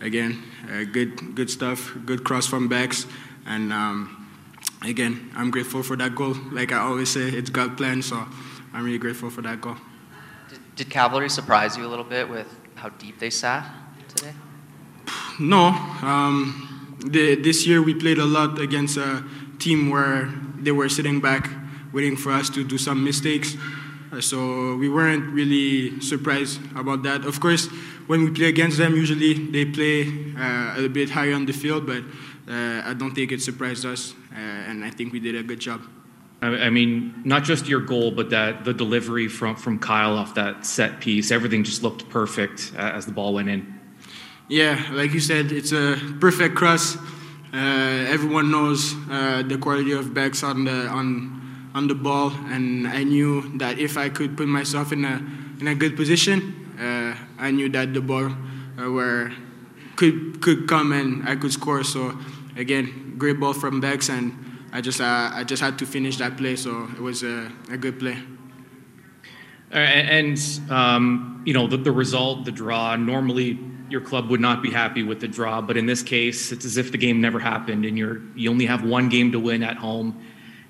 again, 0.00 0.42
uh, 0.70 0.84
good 0.84 1.34
good 1.34 1.50
stuff. 1.50 1.92
Good 2.06 2.22
cross 2.22 2.46
from 2.46 2.68
backs, 2.68 3.06
and 3.44 3.72
um, 3.72 4.28
again, 4.82 5.30
I'm 5.34 5.50
grateful 5.50 5.82
for 5.82 5.96
that 5.96 6.14
goal. 6.14 6.36
Like 6.52 6.70
I 6.70 6.78
always 6.78 7.10
say, 7.10 7.22
it's 7.22 7.50
God 7.50 7.76
plan. 7.76 8.02
So, 8.02 8.24
I'm 8.72 8.84
really 8.84 8.98
grateful 8.98 9.30
for 9.30 9.42
that 9.42 9.60
goal. 9.60 9.76
Did, 10.48 10.58
did 10.76 10.90
Cavalry 10.90 11.28
surprise 11.28 11.76
you 11.76 11.86
a 11.86 11.90
little 11.90 12.04
bit 12.04 12.28
with 12.28 12.46
how 12.74 12.90
deep 12.90 13.18
they 13.18 13.30
sat 13.30 13.64
today? 14.08 14.32
No. 15.38 15.68
Um, 16.02 16.96
the, 17.04 17.34
this 17.36 17.66
year 17.66 17.82
we 17.82 17.94
played 17.94 18.18
a 18.18 18.24
lot 18.24 18.60
against 18.60 18.96
a 18.96 19.24
team 19.58 19.90
where 19.90 20.32
they 20.58 20.72
were 20.72 20.88
sitting 20.88 21.20
back, 21.20 21.48
waiting 21.92 22.16
for 22.16 22.32
us 22.32 22.50
to 22.50 22.64
do 22.64 22.78
some 22.78 23.04
mistakes. 23.04 23.56
So 24.20 24.76
we 24.76 24.88
weren't 24.88 25.32
really 25.32 26.00
surprised 26.00 26.60
about 26.76 27.02
that. 27.02 27.24
Of 27.24 27.40
course, 27.40 27.66
when 28.06 28.24
we 28.24 28.30
play 28.30 28.46
against 28.46 28.78
them, 28.78 28.94
usually 28.94 29.34
they 29.34 29.64
play 29.64 30.08
uh, 30.36 30.84
a 30.84 30.88
bit 30.88 31.10
higher 31.10 31.34
on 31.34 31.46
the 31.46 31.52
field, 31.52 31.86
but 31.86 32.02
uh, 32.48 32.82
I 32.84 32.94
don't 32.94 33.14
think 33.14 33.32
it 33.32 33.40
surprised 33.40 33.86
us, 33.86 34.14
uh, 34.32 34.38
and 34.38 34.84
I 34.84 34.90
think 34.90 35.12
we 35.12 35.20
did 35.20 35.34
a 35.34 35.42
good 35.42 35.60
job. 35.60 35.80
I 36.42 36.66
I 36.66 36.70
mean, 36.70 37.22
not 37.24 37.44
just 37.44 37.68
your 37.68 37.80
goal, 37.80 38.10
but 38.10 38.30
that 38.30 38.64
the 38.64 38.74
delivery 38.74 39.28
from 39.28 39.56
from 39.56 39.78
Kyle 39.78 40.16
off 40.18 40.34
that 40.34 40.66
set 40.66 41.00
piece. 41.00 41.30
Everything 41.30 41.64
just 41.64 41.82
looked 41.82 42.08
perfect 42.10 42.72
uh, 42.76 42.96
as 42.96 43.06
the 43.06 43.12
ball 43.12 43.34
went 43.34 43.48
in. 43.48 43.80
Yeah, 44.48 44.78
like 44.92 45.14
you 45.14 45.20
said, 45.20 45.52
it's 45.52 45.72
a 45.72 45.96
perfect 46.20 46.54
cross. 46.54 46.96
Uh, 47.54 48.12
everyone 48.12 48.50
knows 48.50 48.94
uh, 49.10 49.42
the 49.46 49.56
quality 49.56 49.92
of 49.92 50.12
backs 50.12 50.42
on 50.42 50.64
the 50.64 50.88
on 50.88 51.43
on 51.74 51.88
the 51.88 51.94
ball, 51.94 52.32
and 52.50 52.86
I 52.86 53.02
knew 53.02 53.58
that 53.58 53.78
if 53.78 53.98
I 53.98 54.08
could 54.08 54.36
put 54.36 54.46
myself 54.46 54.92
in 54.92 55.04
a 55.04 55.20
in 55.60 55.68
a 55.68 55.74
good 55.74 55.96
position, 55.96 56.54
uh, 56.78 57.14
I 57.38 57.50
knew 57.50 57.68
that 57.70 57.92
the 57.92 58.00
ball 58.00 58.30
uh, 58.78 58.90
were 58.90 59.32
could 59.96 60.40
could 60.40 60.68
come 60.68 60.92
and 60.92 61.28
I 61.28 61.36
could 61.36 61.52
score. 61.52 61.84
So 61.84 62.16
again, 62.56 63.14
great 63.18 63.40
ball 63.40 63.52
from 63.52 63.80
backs, 63.80 64.08
and 64.08 64.32
I 64.72 64.80
just 64.80 65.00
uh, 65.00 65.30
I 65.32 65.44
just 65.44 65.62
had 65.62 65.78
to 65.78 65.86
finish 65.86 66.16
that 66.18 66.36
play. 66.36 66.56
So 66.56 66.88
it 66.96 67.00
was 67.00 67.22
a, 67.22 67.50
a 67.70 67.76
good 67.76 67.98
play. 67.98 68.18
Uh, 69.72 69.78
And, 69.78 70.38
um, 70.70 71.42
you 71.44 71.52
know, 71.52 71.66
the, 71.66 71.76
the 71.76 71.90
result, 71.90 72.44
the 72.44 72.52
draw, 72.52 72.94
normally 72.94 73.58
your 73.90 74.00
club 74.00 74.30
would 74.30 74.40
not 74.40 74.62
be 74.62 74.70
happy 74.70 75.02
with 75.02 75.18
the 75.18 75.26
draw, 75.26 75.60
but 75.60 75.76
in 75.76 75.84
this 75.84 76.00
case, 76.00 76.52
it's 76.52 76.64
as 76.64 76.76
if 76.76 76.92
the 76.92 76.98
game 76.98 77.20
never 77.20 77.40
happened 77.40 77.84
and 77.84 77.98
you're, 77.98 78.20
you 78.36 78.50
only 78.50 78.66
have 78.66 78.84
one 78.84 79.08
game 79.08 79.32
to 79.32 79.40
win 79.40 79.64
at 79.64 79.76
home 79.76 80.14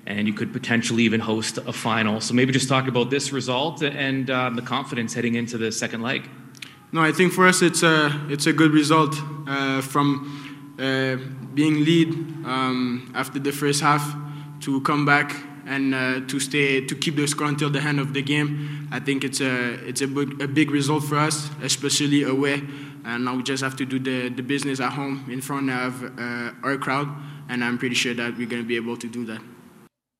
and 0.07 0.27
you 0.27 0.33
could 0.33 0.53
potentially 0.53 1.03
even 1.03 1.19
host 1.19 1.57
a 1.57 1.73
final. 1.73 2.21
So 2.21 2.33
maybe 2.33 2.53
just 2.53 2.69
talk 2.69 2.87
about 2.87 3.09
this 3.09 3.31
result 3.31 3.81
and 3.81 4.29
um, 4.29 4.55
the 4.55 4.61
confidence 4.61 5.13
heading 5.13 5.35
into 5.35 5.57
the 5.57 5.71
second 5.71 6.01
leg. 6.01 6.29
No, 6.91 7.01
I 7.01 7.11
think 7.11 7.33
for 7.33 7.47
us 7.47 7.61
it's 7.61 7.83
a 7.83 8.11
it's 8.29 8.47
a 8.47 8.53
good 8.53 8.71
result 8.71 9.15
uh, 9.47 9.81
from 9.81 10.75
uh, 10.79 11.17
being 11.53 11.83
lead 11.83 12.09
um, 12.45 13.11
after 13.15 13.39
the 13.39 13.51
first 13.51 13.81
half 13.81 14.15
to 14.61 14.81
come 14.81 15.05
back 15.05 15.35
and 15.65 15.95
uh, 15.95 16.19
to 16.27 16.39
stay 16.39 16.85
to 16.85 16.95
keep 16.95 17.15
the 17.15 17.27
score 17.27 17.47
until 17.47 17.69
the 17.69 17.81
end 17.81 17.99
of 17.99 18.13
the 18.13 18.21
game. 18.21 18.87
I 18.91 18.99
think 18.99 19.23
it's 19.23 19.41
a 19.41 19.73
it's 19.87 20.01
a 20.01 20.07
big, 20.07 20.41
a 20.41 20.47
big 20.47 20.71
result 20.71 21.03
for 21.03 21.17
us, 21.17 21.49
especially 21.61 22.23
away. 22.23 22.61
And 23.03 23.25
now 23.25 23.35
we 23.35 23.43
just 23.43 23.61
have 23.61 23.75
to 23.75 23.85
do 23.85 23.99
the, 23.99 24.29
the 24.29 24.41
business 24.41 24.79
at 24.79 24.93
home 24.93 25.29
in 25.29 25.39
front 25.39 25.69
of 25.69 26.03
uh, 26.17 26.51
our 26.63 26.75
crowd, 26.77 27.07
and 27.49 27.63
I'm 27.63 27.77
pretty 27.77 27.93
sure 27.93 28.15
that 28.15 28.35
we're 28.35 28.47
going 28.47 28.63
to 28.63 28.67
be 28.67 28.77
able 28.77 28.97
to 28.97 29.07
do 29.07 29.25
that. 29.25 29.41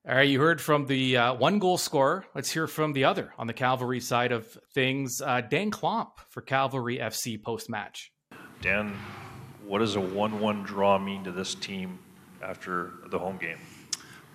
All 0.07 0.13
right, 0.13 0.29
you 0.29 0.39
heard 0.39 0.61
from 0.61 0.85
the 0.85 1.17
uh, 1.17 1.33
one 1.33 1.57
goal 1.57 1.79
scorer. 1.79 2.27
Let's 2.35 2.51
hear 2.51 2.67
from 2.67 2.93
the 2.93 3.05
other 3.05 3.33
on 3.39 3.47
the 3.47 3.53
Calvary 3.53 3.99
side 3.99 4.31
of 4.31 4.45
things. 4.71 5.19
Uh, 5.19 5.41
Daan 5.41 5.71
Klomp 5.71 6.19
for 6.29 6.41
Calvary 6.41 6.99
FC 6.99 7.41
post 7.41 7.71
match. 7.71 8.11
Daan, 8.61 8.95
what 9.65 9.79
does 9.79 9.95
a 9.95 9.99
1 9.99 10.39
1 10.39 10.61
draw 10.61 10.99
mean 10.99 11.23
to 11.23 11.31
this 11.31 11.55
team 11.55 11.97
after 12.43 12.91
the 13.09 13.17
home 13.17 13.37
game? 13.37 13.57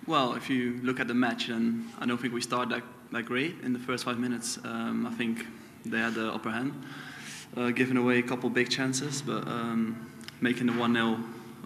Well, 0.07 0.33
if 0.33 0.49
you 0.49 0.77
look 0.83 0.99
at 0.99 1.07
the 1.07 1.13
match, 1.13 1.47
then 1.47 1.87
I 1.99 2.05
don't 2.05 2.17
think 2.17 2.33
we 2.33 2.41
started 2.41 2.75
that, 2.75 2.83
that 3.13 3.23
great 3.23 3.55
in 3.63 3.71
the 3.71 3.79
first 3.79 4.03
five 4.03 4.19
minutes. 4.19 4.59
Um, 4.65 5.07
I 5.07 5.11
think 5.11 5.45
they 5.85 5.99
had 5.99 6.15
the 6.15 6.33
upper 6.33 6.51
hand, 6.51 6.83
uh, 7.55 7.69
giving 7.69 7.95
away 7.95 8.19
a 8.19 8.23
couple 8.23 8.49
big 8.49 8.69
chances, 8.69 9.21
but 9.21 9.47
um, 9.47 10.11
making 10.41 10.67
the 10.67 10.73
1 10.73 10.93
0 10.93 11.17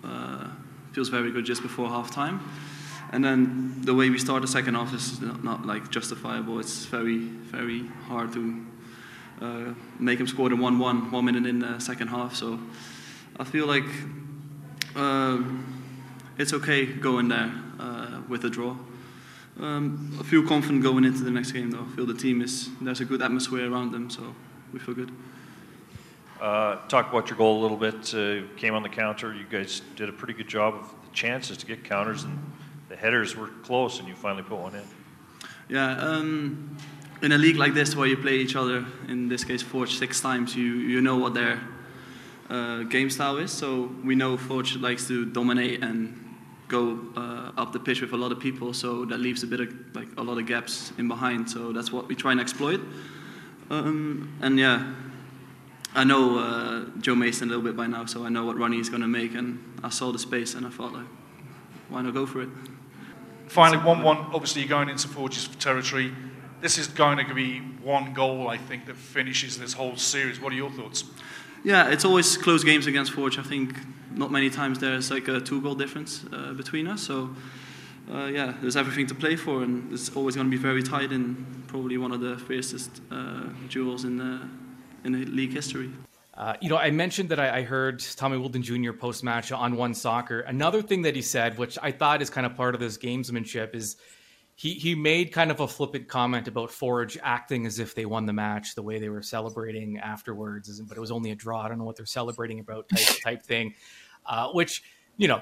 uh, 0.04 0.48
feels 0.92 1.10
very 1.10 1.32
good 1.32 1.44
just 1.44 1.64
before 1.64 1.90
half 1.90 2.12
time. 2.12 2.40
And 3.12 3.24
then 3.24 3.82
the 3.82 3.94
way 3.94 4.10
we 4.10 4.18
start 4.18 4.42
the 4.42 4.48
second 4.48 4.76
half 4.76 4.94
is 4.94 5.22
not, 5.22 5.44
not 5.44 5.66
like 5.66 5.90
justifiable. 5.90 6.60
It's 6.60 6.86
very, 6.86 7.20
very 7.20 7.88
hard 8.08 8.34
to 8.34 8.66
uh, 9.42 9.74
make 10.00 10.20
him 10.20 10.28
score 10.28 10.50
the 10.50 10.56
1 10.56 10.80
1 10.80 11.12
one 11.12 11.26
minute 11.26 11.46
in 11.46 11.60
the 11.60 11.80
second 11.80 12.08
half. 12.08 12.36
So 12.36 12.60
I 13.40 13.44
feel 13.44 13.68
like 13.68 13.86
uh, 14.96 15.42
it's 16.38 16.54
okay 16.54 16.86
going 16.86 17.28
there 17.28 17.52
uh, 17.80 18.22
with 18.28 18.46
a 18.46 18.50
draw. 18.50 18.76
Um, 19.60 20.18
I 20.20 20.24
feel 20.24 20.46
confident 20.46 20.84
going 20.84 21.06
into 21.06 21.24
the 21.24 21.32
next 21.32 21.52
game, 21.52 21.72
though. 21.72 21.86
I 21.90 21.96
feel 21.96 22.06
the 22.06 22.14
team 22.14 22.42
is 22.42 22.70
there's 22.82 23.00
a 23.00 23.06
good 23.06 23.22
atmosphere 23.22 23.72
around 23.72 23.92
them, 23.92 24.10
so 24.10 24.36
we 24.74 24.80
feel 24.80 24.96
good. 24.96 25.12
Uh, 26.42 26.76
talk 26.88 27.10
about 27.10 27.30
your 27.30 27.38
goal 27.38 27.60
a 27.60 27.62
little 27.62 27.78
bit. 27.78 28.14
Uh, 28.14 28.46
came 28.58 28.74
on 28.74 28.84
the 28.84 28.90
counter. 28.90 29.34
You 29.34 29.46
guys 29.50 29.82
did 29.96 30.10
a 30.10 30.12
pretty 30.12 30.34
good 30.34 30.50
job 30.50 30.74
of 30.76 30.90
the 30.90 31.12
chances 31.14 31.58
to 31.58 31.66
get 31.66 31.86
counters, 31.86 32.24
and 32.24 32.38
the 32.90 32.96
headers 32.96 33.36
were 33.36 33.50
close, 33.64 34.00
and 34.00 34.08
you 34.08 34.16
finally 34.16 34.44
put 34.44 34.58
one 34.60 34.76
in. 34.76 34.84
Yeah, 35.70 35.98
um, 35.98 36.78
in 37.22 37.32
a 37.32 37.38
league 37.38 37.58
like 37.58 37.74
this 37.74 37.96
where 37.96 38.08
you 38.08 38.18
play 38.18 38.38
each 38.38 38.56
other, 38.56 38.86
in 39.08 39.28
this 39.30 39.44
case 39.44 39.64
Forge 39.64 39.98
six 39.98 40.22
times, 40.22 40.56
you 40.56 40.64
you 40.64 41.02
know 41.02 41.18
what 41.18 41.34
their 41.34 41.60
uh, 42.50 42.84
game 42.84 43.10
style 43.10 43.38
is. 43.38 43.52
So 43.52 43.92
we 44.04 44.16
know 44.16 44.38
Forge 44.38 44.78
likes 44.78 45.08
to 45.08 45.26
dominate 45.26 45.84
and 45.84 46.22
go 46.68 47.00
uh, 47.16 47.52
up 47.58 47.74
the 47.74 47.80
pitch 47.80 48.02
with 48.02 48.14
a 48.14 48.18
lot 48.18 48.32
of 48.32 48.40
people. 48.40 48.74
So 48.74 49.06
that 49.06 49.20
leaves 49.20 49.44
a 49.44 49.48
bit 49.48 49.60
of 49.60 49.96
like 49.96 50.08
a 50.18 50.24
lot 50.24 50.38
of 50.38 50.46
gaps 50.46 50.92
in 50.98 51.08
behind. 51.08 51.50
So 51.50 51.72
that's 51.72 51.92
what 51.92 52.08
we 52.08 52.16
try 52.16 52.32
and 52.32 52.42
exploit. 52.42 52.82
Um, 53.70 54.38
and 54.42 54.60
yeah, 54.60 54.94
I 55.96 56.04
know 56.04 56.40
uh, 56.40 56.86
Joe 57.00 57.16
Mason 57.16 57.48
a 57.48 57.50
little 57.50 57.64
bit 57.64 57.76
by 57.76 57.88
now, 57.88 58.06
so 58.06 58.26
I 58.26 58.30
know 58.30 58.46
what 58.46 58.58
Ronnie 58.58 58.80
is 58.80 58.90
going 58.90 59.02
to 59.02 59.08
make. 59.08 59.34
And 59.34 59.80
I 59.84 59.90
saw 59.90 60.12
the 60.12 60.20
space, 60.20 60.54
and 60.54 60.66
I 60.66 60.70
thought 60.70 60.94
like, 60.94 61.08
why 61.90 62.02
not 62.02 62.14
go 62.14 62.26
for 62.26 62.42
it? 62.42 62.50
Finally, 63.48 63.84
1 63.84 64.02
1. 64.02 64.18
Obviously, 64.34 64.62
you're 64.62 64.70
going 64.70 64.90
into 64.90 65.08
Forge's 65.08 65.48
territory. 65.60 66.14
This 66.62 66.78
is 66.78 66.88
going 66.88 67.26
to 67.28 67.34
be 67.34 67.60
one 67.84 68.14
goal, 68.14 68.48
I 68.48 68.58
think, 68.58 68.86
that 68.88 68.96
finishes 68.96 69.60
this 69.60 69.74
whole 69.74 69.98
series. 69.98 70.40
What 70.40 70.52
are 70.52 70.56
your 70.56 70.72
thoughts? 70.72 71.04
Yeah, 71.64 71.90
it's 71.90 72.06
always 72.06 72.38
close 72.38 72.64
games 72.64 72.88
against 72.88 73.12
Forge. 73.12 73.38
I 73.38 73.44
think 73.44 73.76
not 74.12 74.32
many 74.32 74.50
times 74.50 74.80
there's 74.80 75.12
like 75.12 75.28
a 75.28 75.40
two 75.40 75.62
goal 75.62 75.76
difference 75.76 76.26
uh, 76.32 76.54
between 76.54 76.88
us. 76.88 77.02
So 77.04 77.36
uh, 78.12 78.26
yeah, 78.26 78.54
there's 78.62 78.78
everything 78.78 79.08
to 79.08 79.16
play 79.16 79.36
for, 79.36 79.64
and 79.64 79.92
it's 79.92 80.16
always 80.16 80.36
going 80.36 80.50
to 80.50 80.52
be 80.52 80.62
very 80.62 80.84
tight 80.84 81.12
and 81.12 81.68
probably 81.68 81.98
one 81.98 82.12
of 82.12 82.22
the 82.22 82.38
fiercest 82.38 83.02
uh, 83.12 83.44
duels 83.70 84.06
in 84.06 84.18
the 84.18 84.42
in 85.04 85.12
the 85.12 85.26
league 85.26 85.54
history. 85.54 85.92
Uh, 86.38 86.54
you 86.60 86.68
know, 86.68 86.78
I 86.78 86.92
mentioned 86.92 87.30
that 87.30 87.40
I, 87.40 87.60
I 87.60 87.62
heard 87.64 88.00
Tommy 88.18 88.38
Wheeldon 88.38 88.62
Jr. 88.62 88.92
post 88.92 89.24
match 89.24 89.52
on 89.52 89.78
One 89.78 89.94
Soccer. 89.94 90.42
Another 90.42 90.82
thing 90.82 91.04
that 91.04 91.16
he 91.16 91.22
said, 91.22 91.58
which 91.58 91.78
I 91.82 91.92
thought 91.92 92.22
is 92.22 92.30
kind 92.30 92.46
of 92.46 92.56
part 92.56 92.76
of 92.76 92.82
this 92.82 92.98
gamesmanship, 92.98 93.74
is 93.74 93.96
he 94.56 94.74
he 94.74 94.96
made 94.96 95.32
kind 95.32 95.50
of 95.50 95.62
a 95.62 95.68
flippant 95.68 96.08
comment 96.08 96.48
about 96.48 96.72
Forge 96.72 97.18
acting 97.22 97.66
as 97.66 97.80
if 97.80 97.96
they 97.96 98.06
won 98.06 98.26
the 98.26 98.34
match, 98.34 98.76
the 98.76 98.84
way 98.84 99.00
they 99.00 99.10
were 99.10 99.22
celebrating 99.22 99.98
afterwards, 99.98 100.82
but 100.82 100.98
it 100.98 101.02
was 101.02 101.12
only 101.12 101.32
a 101.32 101.36
draw. 101.36 101.62
I 101.62 101.70
don't 101.70 101.78
know 101.78 101.86
what 101.86 101.96
they're 101.96 102.06
celebrating 102.06 102.60
about, 102.60 102.90
type 102.90 103.22
type 103.24 103.42
thing. 103.44 103.76
Uh, 104.26 104.50
which 104.50 104.84
you 105.18 105.28
know, 105.28 105.42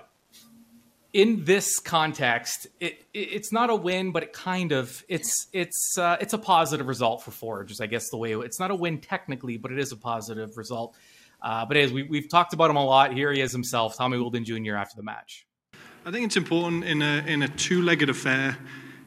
in 1.14 1.46
this 1.46 1.80
context, 1.80 2.66
it, 2.80 3.06
it, 3.14 3.20
it's 3.20 3.52
not 3.52 3.70
a 3.70 3.76
win, 3.76 4.12
but 4.12 4.24
it 4.24 4.34
kind 4.34 4.72
of 4.72 5.04
it's 5.08 5.48
it's 5.54 5.98
uh, 5.98 6.18
it's 6.20 6.34
a 6.34 6.38
positive 6.40 6.88
result 6.88 7.24
for 7.24 7.32
Forge. 7.32 7.80
I 7.80 7.86
guess 7.86 8.10
the 8.10 8.18
way 8.18 8.34
it's 8.34 8.60
not 8.60 8.72
a 8.72 8.76
win 8.76 9.00
technically, 9.00 9.58
but 9.58 9.72
it 9.72 9.80
is 9.80 9.92
a 9.92 9.98
positive 9.98 10.58
result. 10.58 10.96
Uh, 11.42 11.66
but 11.66 11.78
as 11.78 11.92
we, 11.92 12.04
we've 12.04 12.30
talked 12.30 12.54
about 12.54 12.70
him 12.70 12.78
a 12.78 12.86
lot, 12.86 13.14
here 13.14 13.32
he 13.32 13.42
is 13.42 13.52
himself, 13.52 13.98
Tommy 13.98 14.18
Wheeldon 14.18 14.46
Jr. 14.46 14.76
after 14.76 14.96
the 14.96 15.04
match. 15.04 15.46
I 16.06 16.12
think 16.12 16.26
it's 16.26 16.38
important 16.38 16.84
in 16.84 17.02
a 17.02 17.24
in 17.28 17.44
a 17.44 17.48
two-legged 17.48 18.10
affair. 18.10 18.58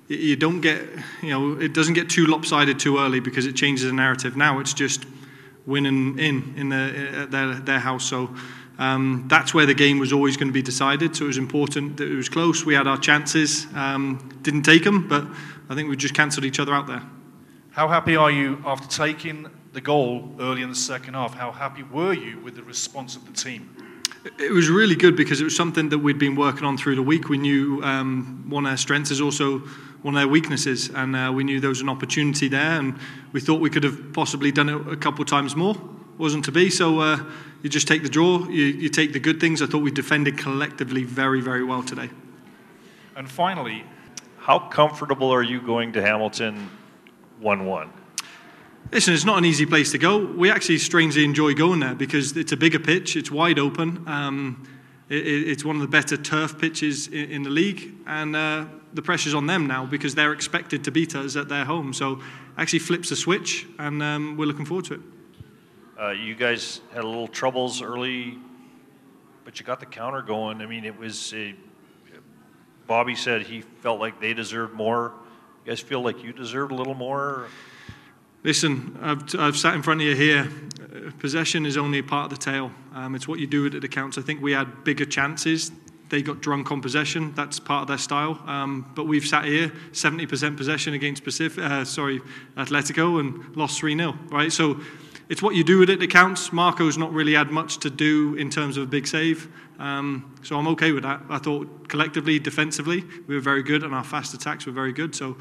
You 0.08 0.36
don't 0.36 0.60
get 0.60 0.82
you 1.22 1.30
know 1.30 1.60
it 1.60 1.74
doesn't 1.74 1.94
get 1.94 2.08
too 2.08 2.26
lopsided 2.26 2.78
too 2.78 2.98
early 2.98 3.18
because 3.18 3.46
it 3.46 3.56
changes 3.56 3.86
the 3.86 3.92
narrative. 3.92 4.36
Now 4.36 4.60
it's 4.60 4.72
just 4.72 5.04
winning 5.66 6.18
in 6.20 6.54
in 6.56 6.68
the, 6.68 7.26
their 7.28 7.54
their 7.54 7.80
house. 7.80 8.04
So 8.04 8.30
um, 8.78 9.24
that's 9.28 9.54
where 9.54 9.66
the 9.66 9.74
game 9.74 9.98
was 9.98 10.12
always 10.12 10.36
going 10.36 10.48
to 10.48 10.52
be 10.52 10.62
decided. 10.62 11.16
So 11.16 11.24
it 11.24 11.28
was 11.28 11.38
important 11.38 11.96
that 11.96 12.10
it 12.10 12.14
was 12.14 12.28
close. 12.28 12.64
We 12.64 12.74
had 12.74 12.86
our 12.86 12.98
chances, 12.98 13.66
um, 13.74 14.38
didn't 14.42 14.62
take 14.62 14.84
them, 14.84 15.08
but 15.08 15.26
I 15.68 15.74
think 15.74 15.88
we 15.88 15.96
just 15.96 16.14
cancelled 16.14 16.44
each 16.44 16.60
other 16.60 16.74
out 16.74 16.86
there. 16.86 17.02
How 17.70 17.88
happy 17.88 18.16
are 18.16 18.30
you 18.30 18.62
after 18.64 18.88
taking 18.88 19.46
the 19.72 19.80
goal 19.80 20.34
early 20.40 20.62
in 20.62 20.68
the 20.68 20.74
second 20.74 21.14
half? 21.14 21.34
How 21.34 21.52
happy 21.52 21.82
were 21.82 22.12
you 22.12 22.38
with 22.40 22.56
the 22.56 22.62
response 22.62 23.16
of 23.16 23.26
the 23.26 23.32
team? 23.32 23.74
It 24.38 24.50
was 24.50 24.68
really 24.68 24.96
good 24.96 25.14
because 25.14 25.40
it 25.40 25.44
was 25.44 25.54
something 25.54 25.88
that 25.90 25.98
we'd 25.98 26.18
been 26.18 26.34
working 26.34 26.64
on 26.64 26.76
through 26.76 26.96
the 26.96 27.02
week. 27.02 27.28
We 27.28 27.38
knew 27.38 27.82
um, 27.84 28.44
one 28.48 28.66
of 28.66 28.70
our 28.70 28.76
strengths 28.76 29.10
is 29.10 29.20
also 29.20 29.58
one 30.02 30.14
of 30.14 30.20
their 30.20 30.28
weaknesses, 30.28 30.90
and 30.90 31.14
uh, 31.14 31.32
we 31.34 31.44
knew 31.44 31.60
there 31.60 31.68
was 31.68 31.80
an 31.80 31.88
opportunity 31.88 32.48
there, 32.48 32.78
and 32.78 32.98
we 33.32 33.40
thought 33.40 33.60
we 33.60 33.70
could 33.70 33.84
have 33.84 34.12
possibly 34.12 34.50
done 34.50 34.68
it 34.68 34.88
a 34.88 34.96
couple 34.96 35.24
times 35.24 35.54
more. 35.54 35.76
Wasn't 36.18 36.44
to 36.46 36.52
be, 36.52 36.70
so 36.70 37.00
uh, 37.00 37.18
you 37.62 37.68
just 37.68 37.86
take 37.86 38.02
the 38.02 38.08
draw, 38.08 38.48
you, 38.48 38.64
you 38.64 38.88
take 38.88 39.12
the 39.12 39.20
good 39.20 39.38
things. 39.38 39.60
I 39.60 39.66
thought 39.66 39.82
we 39.82 39.90
defended 39.90 40.38
collectively 40.38 41.04
very, 41.04 41.40
very 41.40 41.62
well 41.62 41.82
today. 41.82 42.08
And 43.16 43.30
finally, 43.30 43.84
how 44.38 44.58
comfortable 44.58 45.30
are 45.30 45.42
you 45.42 45.60
going 45.60 45.92
to 45.92 46.02
Hamilton 46.02 46.70
1 47.40 47.66
1? 47.66 47.92
Listen, 48.92 49.14
it's 49.14 49.24
not 49.24 49.36
an 49.38 49.44
easy 49.44 49.66
place 49.66 49.90
to 49.92 49.98
go. 49.98 50.24
We 50.24 50.50
actually 50.50 50.78
strangely 50.78 51.24
enjoy 51.24 51.54
going 51.54 51.80
there 51.80 51.94
because 51.94 52.36
it's 52.36 52.52
a 52.52 52.56
bigger 52.56 52.78
pitch, 52.78 53.16
it's 53.16 53.30
wide 53.30 53.58
open. 53.58 54.04
Um, 54.06 54.66
it, 55.08 55.26
it's 55.26 55.64
one 55.64 55.76
of 55.76 55.82
the 55.82 55.88
better 55.88 56.16
turf 56.16 56.58
pitches 56.58 57.08
in, 57.08 57.30
in 57.30 57.42
the 57.42 57.50
league, 57.50 57.94
and 58.06 58.34
uh, 58.34 58.66
the 58.94 59.02
pressure's 59.02 59.34
on 59.34 59.46
them 59.46 59.66
now 59.66 59.84
because 59.84 60.14
they're 60.14 60.32
expected 60.32 60.84
to 60.84 60.90
beat 60.90 61.14
us 61.14 61.36
at 61.36 61.48
their 61.48 61.64
home. 61.64 61.92
So, 61.92 62.20
actually 62.56 62.78
flips 62.78 63.08
the 63.08 63.16
switch, 63.16 63.66
and 63.78 64.02
um, 64.02 64.36
we're 64.36 64.46
looking 64.46 64.64
forward 64.64 64.86
to 64.86 64.94
it. 64.94 65.00
Uh, 65.98 66.10
you 66.10 66.34
guys 66.34 66.82
had 66.92 67.04
a 67.04 67.06
little 67.06 67.26
troubles 67.26 67.80
early, 67.80 68.36
but 69.46 69.58
you 69.58 69.64
got 69.64 69.80
the 69.80 69.86
counter 69.86 70.20
going. 70.20 70.60
I 70.60 70.66
mean, 70.66 70.84
it 70.84 70.98
was 70.98 71.32
a, 71.32 71.54
Bobby 72.86 73.14
said 73.14 73.42
he 73.42 73.62
felt 73.62 73.98
like 73.98 74.20
they 74.20 74.34
deserved 74.34 74.74
more. 74.74 75.14
You 75.64 75.72
guys 75.72 75.80
feel 75.80 76.02
like 76.02 76.22
you 76.22 76.34
deserved 76.34 76.70
a 76.70 76.74
little 76.74 76.94
more? 76.94 77.46
Listen, 78.42 78.98
I've, 79.00 79.34
I've 79.38 79.56
sat 79.56 79.74
in 79.74 79.82
front 79.82 80.02
of 80.02 80.06
you 80.06 80.14
here. 80.14 80.46
Uh, 80.80 81.12
possession 81.18 81.64
is 81.64 81.78
only 81.78 82.00
a 82.00 82.02
part 82.02 82.30
of 82.30 82.38
the 82.38 82.44
tale. 82.44 82.70
Um, 82.94 83.14
it's 83.14 83.26
what 83.26 83.40
you 83.40 83.46
do 83.46 83.62
with 83.62 83.74
it 83.74 83.80
that 83.80 83.90
counts. 83.90 84.18
I 84.18 84.20
think 84.20 84.42
we 84.42 84.52
had 84.52 84.84
bigger 84.84 85.06
chances. 85.06 85.72
They 86.10 86.20
got 86.20 86.42
drunk 86.42 86.70
on 86.70 86.82
possession. 86.82 87.32
That's 87.34 87.58
part 87.58 87.82
of 87.82 87.88
their 87.88 87.96
style. 87.98 88.38
Um, 88.46 88.92
but 88.94 89.04
we've 89.04 89.26
sat 89.26 89.46
here, 89.46 89.72
70% 89.92 90.58
possession 90.58 90.92
against 90.92 91.24
Pacific, 91.24 91.64
uh, 91.64 91.86
sorry, 91.86 92.20
Atletico, 92.58 93.18
and 93.18 93.56
lost 93.56 93.80
3 93.80 93.96
0, 93.96 94.14
right? 94.30 94.52
So 94.52 94.78
it's 95.28 95.42
what 95.42 95.54
you 95.54 95.64
do 95.64 95.78
with 95.78 95.90
it 95.90 95.98
that 96.00 96.10
counts. 96.10 96.52
Marco's 96.52 96.96
not 96.96 97.12
really 97.12 97.34
had 97.34 97.50
much 97.50 97.78
to 97.78 97.90
do 97.90 98.34
in 98.36 98.48
terms 98.48 98.76
of 98.76 98.84
a 98.84 98.86
big 98.86 99.06
save. 99.06 99.48
Um, 99.78 100.34
so 100.42 100.56
I'm 100.56 100.68
okay 100.68 100.92
with 100.92 101.02
that. 101.02 101.20
I 101.28 101.38
thought 101.38 101.88
collectively, 101.88 102.38
defensively, 102.38 103.04
we 103.26 103.34
were 103.34 103.40
very 103.40 103.62
good, 103.62 103.82
and 103.82 103.94
our 103.94 104.04
fast 104.04 104.34
attacks 104.34 104.66
were 104.66 104.72
very 104.72 104.92
good. 104.92 105.14
So, 105.14 105.36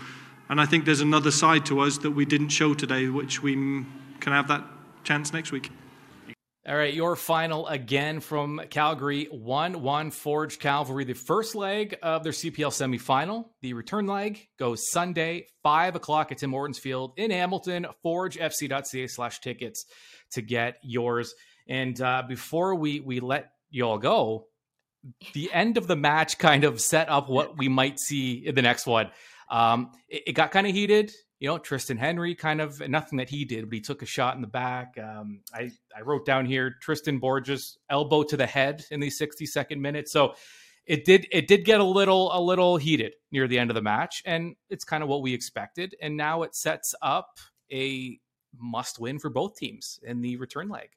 and 0.50 0.60
I 0.60 0.66
think 0.66 0.86
there's 0.86 1.02
another 1.02 1.32
side 1.32 1.66
to 1.68 1.80
us 1.80 1.98
that 2.00 2.12
we 2.12 2.26
didn't 2.26 2.50
show 2.50 2.74
today, 2.74 3.08
which 3.08 3.44
we 3.44 3.54
can 3.54 4.34
have 4.34 4.48
that 4.48 4.64
chance 5.04 5.32
next 5.32 5.52
week. 5.52 5.72
All 6.68 6.76
right, 6.76 6.96
your 6.96 7.16
final 7.16 7.68
again 7.68 8.20
from 8.20 8.60
Calgary 8.72 9.26
1 9.26 9.84
1 9.84 10.10
Forge 10.10 10.58
Cavalry, 10.58 11.04
the 11.04 11.14
first 11.14 11.54
leg 11.54 11.96
of 12.02 12.24
their 12.24 12.32
CPL 12.32 12.72
semifinal. 12.72 13.50
The 13.62 13.74
return 13.74 14.08
leg 14.08 14.48
goes 14.58 14.90
Sunday, 14.90 15.46
5 15.62 15.96
o'clock 15.96 16.32
at 16.32 16.40
Tim 16.40 16.50
Hortons 16.50 16.80
Field 16.80 17.14
in 17.18 17.30
Hamilton, 17.30 17.86
forgefc.ca 18.04 19.06
slash 19.06 19.42
tickets 19.42 19.86
to 20.32 20.42
get 20.42 20.80
yours. 20.82 21.36
And 21.68 22.02
uh, 22.02 22.24
before 22.28 22.74
we, 22.74 23.00
we 23.00 23.20
let 23.20 23.52
you 23.70 23.84
all 23.84 24.00
go, 24.00 24.48
the 25.34 25.54
end 25.54 25.78
of 25.78 25.86
the 25.86 25.96
match 25.96 26.40
kind 26.40 26.64
of 26.64 26.82
set 26.82 27.10
up 27.10 27.30
what 27.30 27.60
we 27.60 27.68
might 27.68 28.00
see 28.00 28.44
in 28.44 28.56
the 28.56 28.64
next 28.64 28.88
one. 28.88 29.12
Um, 29.52 29.92
it, 30.10 30.24
it 30.30 30.34
got 30.34 30.50
kind 30.50 30.66
of 30.66 30.74
heated 30.74 31.12
you 31.46 31.52
know, 31.52 31.60
Tristan 31.60 31.98
Henry 31.98 32.34
kind 32.34 32.60
of 32.60 32.80
nothing 32.90 33.18
that 33.18 33.30
he 33.30 33.46
did, 33.46 33.70
but 33.70 33.76
he 33.76 33.80
took 33.80 34.02
a 34.02 34.06
shot 34.08 34.34
in 34.34 34.42
the 34.42 34.48
back. 34.48 34.98
Um, 34.98 35.42
I, 35.54 35.72
I 35.96 36.02
wrote 36.02 36.26
down 36.26 36.48
here 36.48 36.74
Tristan 36.82 37.20
Borges 37.20 37.78
elbow 37.88 38.24
to 38.24 38.36
the 38.36 38.48
head 38.48 38.84
in 38.90 39.00
the 39.00 39.12
60 39.12 39.46
second 39.46 39.80
minute. 39.80 40.10
So 40.10 40.34
it 40.88 41.06
did 41.06 41.28
it 41.32 41.48
did 41.48 41.64
get 41.64 41.80
a 41.80 41.84
little 41.84 42.36
a 42.36 42.42
little 42.42 42.78
heated 42.78 43.14
near 43.32 43.48
the 43.48 43.60
end 43.60 43.70
of 43.70 43.76
the 43.76 43.84
match, 43.84 44.24
and 44.26 44.56
it's 44.72 44.84
kind 44.84 45.04
of 45.04 45.10
what 45.10 45.22
we 45.22 45.36
expected. 45.36 45.94
And 46.02 46.18
now 46.18 46.42
it 46.42 46.56
sets 46.56 46.96
up 47.04 47.38
a 47.72 48.20
must 48.58 48.98
win 49.00 49.20
for 49.20 49.30
both 49.30 49.56
teams 49.56 50.00
in 50.02 50.22
the 50.22 50.38
return 50.38 50.68
leg. 50.68 50.90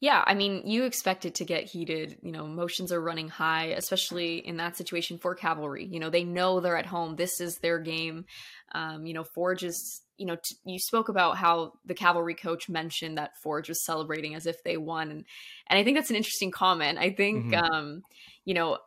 Yeah, 0.00 0.22
I 0.24 0.34
mean, 0.34 0.62
you 0.64 0.84
expect 0.84 1.24
it 1.24 1.34
to 1.36 1.44
get 1.44 1.64
heated. 1.64 2.18
You 2.22 2.30
know, 2.30 2.44
emotions 2.44 2.92
are 2.92 3.00
running 3.00 3.28
high, 3.28 3.66
especially 3.76 4.38
in 4.38 4.58
that 4.58 4.76
situation 4.76 5.18
for 5.18 5.34
Cavalry. 5.34 5.88
You 5.90 5.98
know, 5.98 6.08
they 6.08 6.22
know 6.22 6.60
they're 6.60 6.76
at 6.76 6.86
home. 6.86 7.16
This 7.16 7.40
is 7.40 7.58
their 7.58 7.80
game. 7.80 8.24
Um, 8.72 9.06
you 9.06 9.14
know, 9.14 9.24
Forge 9.24 9.64
is, 9.64 10.02
you 10.16 10.26
know, 10.26 10.36
t- 10.36 10.56
you 10.64 10.78
spoke 10.78 11.08
about 11.08 11.36
how 11.36 11.72
the 11.84 11.94
Cavalry 11.94 12.34
coach 12.34 12.68
mentioned 12.68 13.18
that 13.18 13.36
Forge 13.42 13.68
was 13.68 13.84
celebrating 13.84 14.36
as 14.36 14.46
if 14.46 14.62
they 14.62 14.76
won. 14.76 15.10
And, 15.10 15.24
and 15.68 15.78
I 15.78 15.82
think 15.82 15.96
that's 15.96 16.10
an 16.10 16.16
interesting 16.16 16.52
comment. 16.52 16.98
I 16.98 17.10
think, 17.10 17.46
mm-hmm. 17.46 17.74
um, 17.74 18.02
you 18.44 18.54
know, 18.54 18.78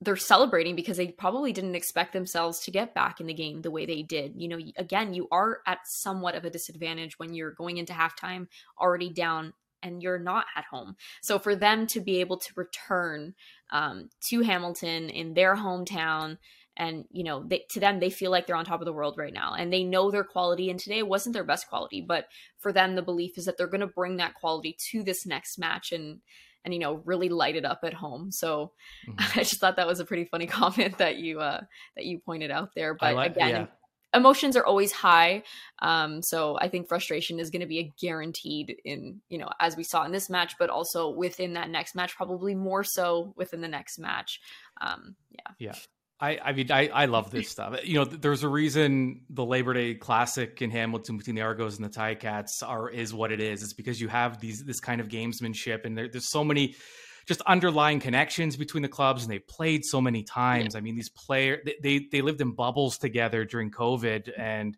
they're 0.00 0.16
celebrating 0.16 0.76
because 0.76 0.96
they 0.96 1.08
probably 1.08 1.52
didn't 1.52 1.76
expect 1.76 2.12
themselves 2.12 2.60
to 2.60 2.70
get 2.70 2.94
back 2.94 3.20
in 3.20 3.26
the 3.26 3.34
game 3.34 3.62
the 3.62 3.70
way 3.70 3.86
they 3.86 4.02
did. 4.02 4.34
You 4.36 4.48
know, 4.48 4.58
again, 4.76 5.14
you 5.14 5.28
are 5.30 5.60
at 5.66 5.78
somewhat 5.84 6.34
of 6.34 6.44
a 6.44 6.50
disadvantage 6.50 7.18
when 7.18 7.34
you're 7.34 7.52
going 7.52 7.78
into 7.78 7.92
halftime 7.92 8.46
already 8.80 9.10
down 9.10 9.52
and 9.82 10.02
you're 10.02 10.18
not 10.18 10.46
at 10.56 10.64
home. 10.64 10.96
So 11.22 11.38
for 11.38 11.54
them 11.54 11.86
to 11.88 12.00
be 12.00 12.20
able 12.20 12.38
to 12.38 12.52
return 12.56 13.34
um, 13.70 14.08
to 14.28 14.42
Hamilton 14.42 15.08
in 15.10 15.34
their 15.34 15.56
hometown, 15.56 16.38
and 16.76 17.04
you 17.10 17.24
know, 17.24 17.44
they, 17.46 17.64
to 17.70 17.80
them 17.80 18.00
they 18.00 18.10
feel 18.10 18.30
like 18.30 18.46
they're 18.46 18.56
on 18.56 18.64
top 18.64 18.80
of 18.80 18.86
the 18.86 18.92
world 18.92 19.16
right 19.18 19.32
now, 19.32 19.54
and 19.54 19.72
they 19.72 19.84
know 19.84 20.10
their 20.10 20.24
quality. 20.24 20.70
And 20.70 20.80
today 20.80 21.02
wasn't 21.02 21.34
their 21.34 21.44
best 21.44 21.68
quality, 21.68 22.04
but 22.06 22.26
for 22.58 22.72
them 22.72 22.94
the 22.94 23.02
belief 23.02 23.36
is 23.36 23.44
that 23.44 23.58
they're 23.58 23.66
going 23.66 23.80
to 23.80 23.86
bring 23.86 24.16
that 24.16 24.34
quality 24.34 24.76
to 24.90 25.02
this 25.02 25.26
next 25.26 25.58
match 25.58 25.92
and 25.92 26.20
and 26.64 26.72
you 26.72 26.80
know 26.80 27.02
really 27.04 27.28
light 27.28 27.56
it 27.56 27.64
up 27.64 27.80
at 27.82 27.92
home 27.92 28.30
so 28.30 28.70
mm-hmm. 29.08 29.38
i 29.38 29.42
just 29.42 29.58
thought 29.58 29.74
that 29.74 29.86
was 29.86 29.98
a 29.98 30.04
pretty 30.04 30.24
funny 30.24 30.46
comment 30.60 30.96
that 30.98 31.16
you 31.16 31.40
uh 31.40 31.60
that 31.96 32.04
you 32.04 32.20
pointed 32.20 32.52
out 32.52 32.70
there 32.76 32.94
but 32.94 33.16
like, 33.16 33.32
again 33.32 33.48
yeah 33.50 33.66
emotions 34.14 34.56
are 34.56 34.64
always 34.64 34.92
high. 34.92 35.42
Um, 35.80 36.22
so 36.22 36.58
I 36.60 36.68
think 36.68 36.88
frustration 36.88 37.40
is 37.40 37.50
going 37.50 37.60
to 37.60 37.66
be 37.66 37.78
a 37.78 37.92
guaranteed 38.00 38.76
in, 38.84 39.20
you 39.28 39.38
know, 39.38 39.48
as 39.58 39.76
we 39.76 39.84
saw 39.84 40.04
in 40.04 40.12
this 40.12 40.30
match, 40.30 40.54
but 40.58 40.70
also 40.70 41.10
within 41.10 41.54
that 41.54 41.70
next 41.70 41.94
match, 41.94 42.16
probably 42.16 42.54
more 42.54 42.84
so 42.84 43.32
within 43.36 43.60
the 43.60 43.68
next 43.68 43.98
match. 43.98 44.40
Um, 44.80 45.16
yeah. 45.30 45.52
Yeah. 45.58 45.74
I, 46.20 46.38
I 46.44 46.52
mean, 46.52 46.70
I, 46.70 46.86
I 46.86 47.06
love 47.06 47.32
this 47.32 47.48
stuff. 47.48 47.80
You 47.82 47.94
know, 47.94 48.04
there's 48.04 48.44
a 48.44 48.48
reason 48.48 49.22
the 49.28 49.44
Labor 49.44 49.74
Day 49.74 49.94
Classic 49.94 50.62
in 50.62 50.70
Hamilton 50.70 51.18
between 51.18 51.34
the 51.34 51.42
Argos 51.42 51.76
and 51.76 51.84
the 51.84 51.90
Ticats 51.90 52.62
are 52.64 52.88
is 52.88 53.12
what 53.12 53.32
it 53.32 53.40
is. 53.40 53.64
It's 53.64 53.72
because 53.72 54.00
you 54.00 54.06
have 54.06 54.40
these 54.40 54.64
this 54.64 54.78
kind 54.78 55.00
of 55.00 55.08
gamesmanship, 55.08 55.84
and 55.84 55.98
there, 55.98 56.08
there's 56.08 56.30
so 56.30 56.44
many 56.44 56.76
just 57.26 57.40
underlying 57.42 58.00
connections 58.00 58.56
between 58.56 58.82
the 58.82 58.88
clubs, 58.88 59.22
and 59.22 59.32
they 59.32 59.38
played 59.38 59.84
so 59.84 60.00
many 60.00 60.22
times. 60.22 60.74
Yeah. 60.74 60.78
I 60.78 60.80
mean, 60.80 60.94
these 60.94 61.10
players 61.10 61.60
they, 61.64 61.76
they, 61.82 62.08
they 62.10 62.22
lived 62.22 62.40
in 62.40 62.52
bubbles 62.52 62.98
together 62.98 63.44
during 63.44 63.70
COVID, 63.70 64.28
mm-hmm. 64.28 64.40
and 64.40 64.76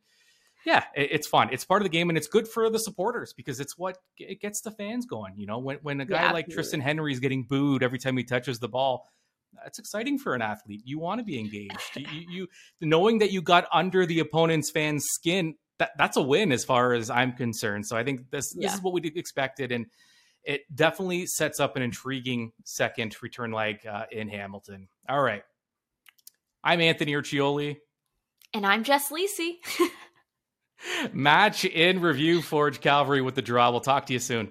yeah, 0.64 0.84
it's 0.94 1.26
fun. 1.26 1.50
It's 1.52 1.64
part 1.64 1.82
of 1.82 1.84
the 1.84 1.90
game, 1.90 2.08
and 2.08 2.16
it's 2.16 2.26
good 2.26 2.48
for 2.48 2.70
the 2.70 2.78
supporters 2.78 3.34
because 3.34 3.60
it's 3.60 3.76
what 3.76 3.98
it 4.16 4.40
gets 4.40 4.62
the 4.62 4.70
fans 4.70 5.04
going. 5.04 5.34
You 5.36 5.46
know, 5.46 5.58
when 5.58 5.78
when 5.82 6.00
a 6.00 6.06
guy 6.06 6.22
Yeah, 6.22 6.32
like 6.32 6.48
Tristan 6.48 6.80
Henry 6.80 7.12
is 7.12 7.20
getting 7.20 7.44
booed 7.44 7.82
every 7.82 7.98
time 7.98 8.16
he 8.16 8.24
touches 8.24 8.58
the 8.58 8.68
ball, 8.68 9.06
that's 9.62 9.78
exciting 9.78 10.18
for 10.18 10.34
an 10.34 10.42
athlete. 10.42 10.82
You 10.84 10.98
want 10.98 11.18
to 11.18 11.24
be 11.24 11.38
engaged. 11.38 11.96
you, 11.96 12.26
you, 12.30 12.48
knowing 12.80 13.18
that 13.18 13.30
you 13.30 13.42
got 13.42 13.66
under 13.72 14.06
the 14.06 14.20
opponent's 14.20 14.70
fans' 14.70 15.04
skin. 15.06 15.54
That, 15.78 15.90
that's 15.98 16.16
a 16.16 16.22
win 16.22 16.52
as 16.52 16.64
far 16.64 16.92
as 16.94 17.10
I'm 17.10 17.32
concerned. 17.32 17.86
So 17.86 17.96
I 17.96 18.04
think 18.04 18.30
this 18.30 18.54
this 18.54 18.74
is 18.74 18.80
what 18.80 18.94
we 18.94 19.00
expected, 19.16 19.72
and 19.72 19.86
it 20.44 20.62
definitely 20.74 21.26
sets 21.26 21.60
up 21.60 21.76
an 21.76 21.82
intriguing 21.82 22.52
second 22.64 23.16
return 23.22 23.52
leg 23.52 23.86
uh, 23.86 24.04
in 24.10 24.28
Hamilton. 24.28 24.88
All 25.08 25.22
right, 25.22 25.42
I'm 26.62 26.80
Anthony 26.80 27.12
Urciuoli. 27.12 27.76
And 28.52 28.64
I'm 28.64 28.84
Jess 28.84 29.10
Lisi. 29.10 29.56
Match 31.12 31.64
in 31.64 32.00
review, 32.00 32.42
Forge 32.42 32.80
Calvary 32.80 33.20
with 33.20 33.34
the 33.34 33.42
draw. 33.42 33.70
We'll 33.70 33.80
talk 33.80 34.06
to 34.06 34.12
you 34.12 34.18
soon. 34.18 34.50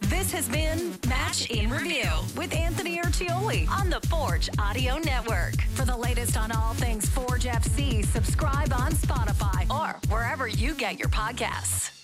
This 0.00 0.32
has 0.32 0.48
been 0.48 0.94
Match 1.08 1.50
in 1.50 1.70
Review 1.70 2.08
with 2.36 2.54
Anthony 2.54 2.98
Urciuoli 2.98 3.68
on 3.68 3.90
the 3.90 4.00
Forge 4.08 4.48
Audio 4.58 4.98
Network. 4.98 5.60
For 5.74 5.84
the 5.84 5.96
latest 5.96 6.36
on 6.36 6.52
all 6.52 6.74
things 6.74 7.08
Forge 7.08 7.31
FC, 7.44 8.04
subscribe 8.04 8.72
on 8.72 8.92
Spotify 8.92 9.68
or 9.70 9.98
wherever 10.08 10.46
you 10.46 10.74
get 10.74 10.98
your 10.98 11.08
podcasts. 11.08 12.01